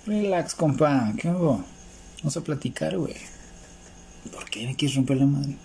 relax, 0.08 0.56
compa, 0.56 1.14
¿qué 1.16 1.28
hago? 1.28 1.64
Vamos 2.22 2.38
a 2.38 2.42
platicar, 2.42 2.98
güey. 2.98 3.14
¿Por 4.34 4.50
qué 4.50 4.66
me 4.66 4.76
quieres 4.76 4.96
romper 4.96 5.18
la 5.18 5.28
madre? 5.28 5.56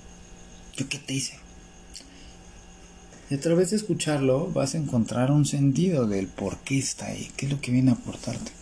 ¿Yo 0.76 0.86
qué 0.90 0.98
te 0.98 1.14
hice? 1.14 1.43
Y 3.34 3.36
a 3.36 3.40
través 3.40 3.70
de 3.70 3.76
escucharlo 3.78 4.52
vas 4.52 4.76
a 4.76 4.78
encontrar 4.78 5.32
un 5.32 5.44
sentido 5.44 6.06
del 6.06 6.28
por 6.28 6.58
qué 6.58 6.78
está 6.78 7.06
ahí, 7.06 7.32
qué 7.36 7.46
es 7.46 7.52
lo 7.52 7.60
que 7.60 7.72
viene 7.72 7.90
a 7.90 7.94
aportarte. 7.94 8.52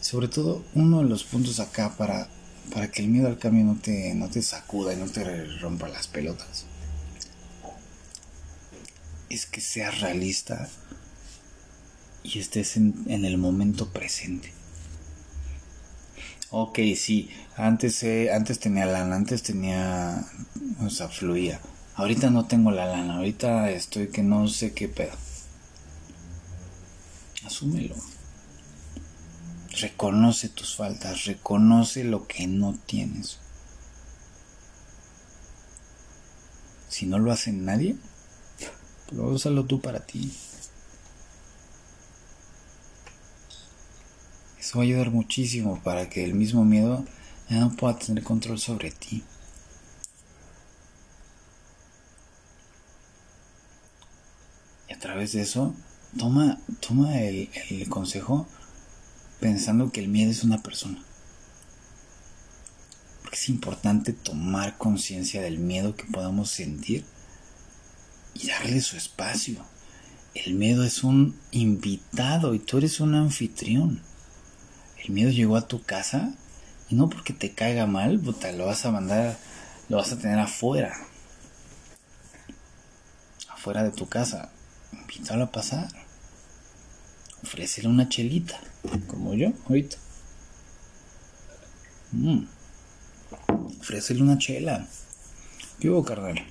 Sobre 0.00 0.28
todo, 0.28 0.62
uno 0.76 1.02
de 1.02 1.08
los 1.08 1.24
puntos 1.24 1.58
acá 1.58 1.96
para, 1.96 2.28
para 2.72 2.92
que 2.92 3.02
el 3.02 3.08
miedo 3.08 3.26
al 3.26 3.40
cambio 3.40 3.64
no 3.64 3.74
te, 3.74 4.14
no 4.14 4.30
te 4.30 4.40
sacuda 4.40 4.92
y 4.94 4.98
no 4.98 5.06
te 5.06 5.46
rompa 5.58 5.88
las 5.88 6.06
pelotas 6.06 6.66
es 9.30 9.46
que 9.46 9.60
seas 9.60 10.00
realista 10.00 10.68
y 12.22 12.38
estés 12.38 12.76
en, 12.76 12.94
en 13.08 13.24
el 13.24 13.36
momento 13.36 13.90
presente. 13.90 14.53
Ok, 16.56 16.78
sí, 16.94 17.30
antes, 17.56 18.04
eh, 18.04 18.32
antes 18.32 18.60
tenía 18.60 18.86
lana, 18.86 19.16
antes 19.16 19.42
tenía, 19.42 20.24
o 20.86 20.88
sea, 20.88 21.08
fluía. 21.08 21.60
Ahorita 21.96 22.30
no 22.30 22.46
tengo 22.46 22.70
la 22.70 22.86
lana, 22.86 23.16
ahorita 23.16 23.70
estoy 23.70 24.06
que 24.06 24.22
no 24.22 24.46
sé 24.46 24.72
qué 24.72 24.86
pedo. 24.86 25.10
Asúmelo. 27.44 27.96
Reconoce 29.80 30.48
tus 30.48 30.76
faltas, 30.76 31.24
reconoce 31.24 32.04
lo 32.04 32.28
que 32.28 32.46
no 32.46 32.78
tienes. 32.86 33.40
Si 36.88 37.06
no 37.06 37.18
lo 37.18 37.32
hace 37.32 37.50
nadie, 37.50 37.96
úsalo 39.10 39.64
tú 39.64 39.80
para 39.80 40.06
ti. 40.06 40.32
Va 44.74 44.80
a 44.80 44.82
ayudar 44.82 45.10
muchísimo 45.12 45.80
para 45.84 46.08
que 46.08 46.24
el 46.24 46.34
mismo 46.34 46.64
miedo 46.64 47.04
ya 47.48 47.60
no 47.60 47.76
pueda 47.76 47.96
tener 47.96 48.24
control 48.24 48.58
sobre 48.58 48.90
ti. 48.90 49.22
Y 54.88 54.92
a 54.92 54.98
través 54.98 55.32
de 55.32 55.42
eso, 55.42 55.74
toma, 56.18 56.58
toma 56.80 57.20
el, 57.20 57.50
el 57.70 57.88
consejo 57.88 58.48
pensando 59.38 59.92
que 59.92 60.00
el 60.00 60.08
miedo 60.08 60.32
es 60.32 60.42
una 60.42 60.60
persona. 60.60 61.00
Porque 63.22 63.36
es 63.36 63.48
importante 63.48 64.12
tomar 64.12 64.76
conciencia 64.76 65.40
del 65.40 65.58
miedo 65.58 65.94
que 65.94 66.04
podamos 66.04 66.50
sentir 66.50 67.04
y 68.34 68.48
darle 68.48 68.80
su 68.80 68.96
espacio. 68.96 69.64
El 70.34 70.54
miedo 70.54 70.82
es 70.82 71.04
un 71.04 71.38
invitado 71.52 72.54
y 72.54 72.58
tú 72.58 72.78
eres 72.78 72.98
un 72.98 73.14
anfitrión. 73.14 74.02
El 75.04 75.10
miedo 75.10 75.30
llegó 75.30 75.56
a 75.56 75.68
tu 75.68 75.82
casa 75.82 76.34
y 76.88 76.94
no 76.94 77.10
porque 77.10 77.34
te 77.34 77.52
caiga 77.52 77.86
mal, 77.86 78.18
puta, 78.18 78.50
lo 78.52 78.64
vas 78.66 78.86
a 78.86 78.90
mandar, 78.90 79.36
lo 79.90 79.98
vas 79.98 80.10
a 80.12 80.18
tener 80.18 80.38
afuera. 80.38 80.94
Afuera 83.50 83.82
de 83.82 83.90
tu 83.90 84.08
casa. 84.08 84.50
Invítalo 84.92 85.44
a 85.44 85.52
pasar. 85.52 85.88
Ofrécele 87.42 87.88
una 87.88 88.08
chelita, 88.08 88.58
como 89.06 89.34
yo 89.34 89.52
ahorita. 89.68 89.98
Mm. 92.12 92.46
Ofrécele 93.80 94.22
una 94.22 94.38
chela. 94.38 94.86
¿Qué 95.80 95.90
hubo, 95.90 96.02
carnal? 96.02 96.42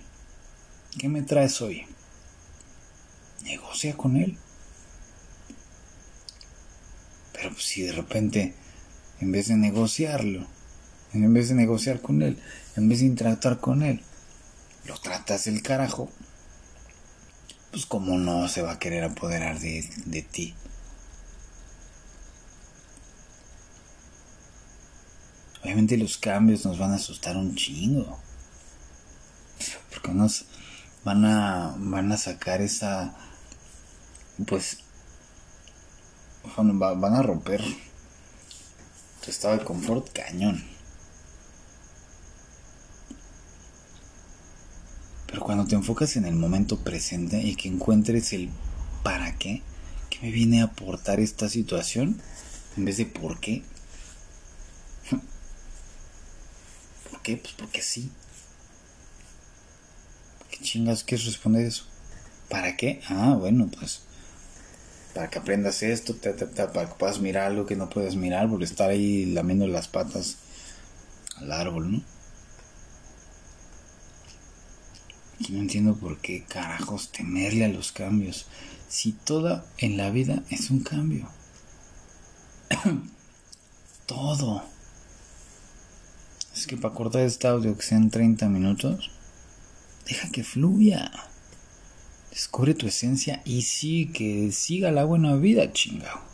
¿Qué 1.00 1.10
me 1.10 1.24
traes 1.24 1.60
hoy? 1.62 1.88
Negocia 3.44 3.98
con 3.98 4.16
él. 4.18 4.38
Pero 7.44 7.60
si 7.60 7.82
de 7.82 7.92
repente, 7.92 8.54
en 9.20 9.34
vez 9.34 9.50
de 9.50 9.58
negociarlo, 9.58 10.48
en 11.14 11.34
vez 11.34 11.50
de 11.50 11.56
negociar 11.56 12.00
con 12.00 12.22
él, 12.22 12.42
en 12.78 12.88
vez 12.88 13.00
de 13.00 13.06
interactuar 13.06 13.60
con 13.60 13.84
él, 13.84 14.02
lo 14.86 14.98
tratas 14.98 15.44
del 15.44 15.62
carajo, 15.62 16.10
pues 17.72 17.86
como 17.86 18.18
no 18.18 18.48
se 18.48 18.62
va 18.62 18.72
a 18.72 18.80
querer 18.80 19.04
apoderar 19.04 19.60
de, 19.60 19.86
de 20.06 20.22
ti. 20.22 20.56
Obviamente 25.64 25.98
los 25.98 26.18
cambios 26.18 26.66
nos 26.66 26.78
van 26.78 26.92
a 26.92 26.96
asustar 26.96 27.36
un 27.36 27.56
chingo. 27.56 28.20
Porque 29.90 30.14
nos 30.14 30.46
van 31.04 31.26
a, 31.26 31.76
van 31.78 32.10
a 32.14 32.18
sacar 32.18 32.62
esa, 32.62 33.14
pues, 34.48 34.83
van 36.58 37.16
a 37.16 37.22
romper 37.22 37.62
tu 39.24 39.32
estado 39.32 39.58
de 39.58 39.64
confort 39.64 40.12
cañón. 40.12 40.64
Pero 45.28 45.42
cuando 45.42 45.66
te 45.66 45.76
enfocas 45.76 46.16
en 46.16 46.26
el 46.26 46.36
momento 46.36 46.80
presente 46.80 47.42
y 47.42 47.56
que 47.56 47.70
encuentres 47.70 48.34
el 48.34 48.50
para 49.02 49.36
qué, 49.38 49.64
que 50.10 50.20
me 50.22 50.32
viene 50.32 50.62
a 50.62 50.66
aportar 50.66 51.20
esta 51.20 51.50
situación, 51.50 52.22
en 52.78 52.86
vez 52.86 52.98
de 52.98 53.06
por 53.06 53.40
qué. 53.40 53.64
¿Por 57.10 57.22
qué? 57.22 57.38
Pues 57.38 57.54
porque 57.54 57.82
sí. 57.82 58.12
¿Qué 60.52 60.60
chingas 60.64 61.04
quieres 61.04 61.26
responder 61.26 61.66
eso? 61.66 61.86
¿Para 62.50 62.78
qué? 62.78 63.02
Ah, 63.10 63.36
bueno, 63.40 63.70
pues 63.76 64.02
para 65.14 65.30
que 65.30 65.40
aprendas 65.40 65.84
esto, 65.84 66.16
para 66.18 66.90
que 66.90 66.96
puedas 66.96 67.20
mirar 67.20 67.48
algo 67.48 67.66
que 67.66 67.76
no 67.76 67.90
puedes 67.90 68.16
mirar 68.16 68.50
por 68.50 68.64
estar 68.64 68.90
ahí 68.90 69.26
lamiendo 69.26 69.68
las 69.68 69.88
patas 69.88 70.38
al 71.38 71.52
árbol, 71.52 71.92
¿no? 71.92 72.04
Y 75.40 75.52
no 75.52 75.60
entiendo 75.60 75.96
por 75.96 76.20
qué 76.20 76.44
carajos 76.44 77.12
temerle 77.12 77.66
a 77.66 77.70
los 77.70 77.92
cambios. 77.92 78.48
Si 78.88 79.12
toda 79.12 79.66
en 79.78 79.98
la 79.98 80.10
vida 80.10 80.44
es 80.50 80.70
un 80.70 80.80
cambio. 80.80 81.28
Todo. 84.06 84.64
Es 86.56 86.68
que 86.68 86.78
para 86.78 86.94
cortar 86.94 87.22
este 87.22 87.48
audio 87.48 87.76
que 87.76 87.84
sean 87.84 88.10
30 88.10 88.48
minutos, 88.48 89.12
deja 90.08 90.30
que 90.32 90.44
fluya. 90.44 91.12
Descubre 92.34 92.74
tu 92.74 92.88
esencia 92.88 93.44
y 93.46 93.62
sí, 93.62 94.08
que 94.08 94.52
siga 94.52 94.90
la 94.90 95.06
buena 95.06 95.36
vida, 95.36 95.72
chingado. 95.72 96.33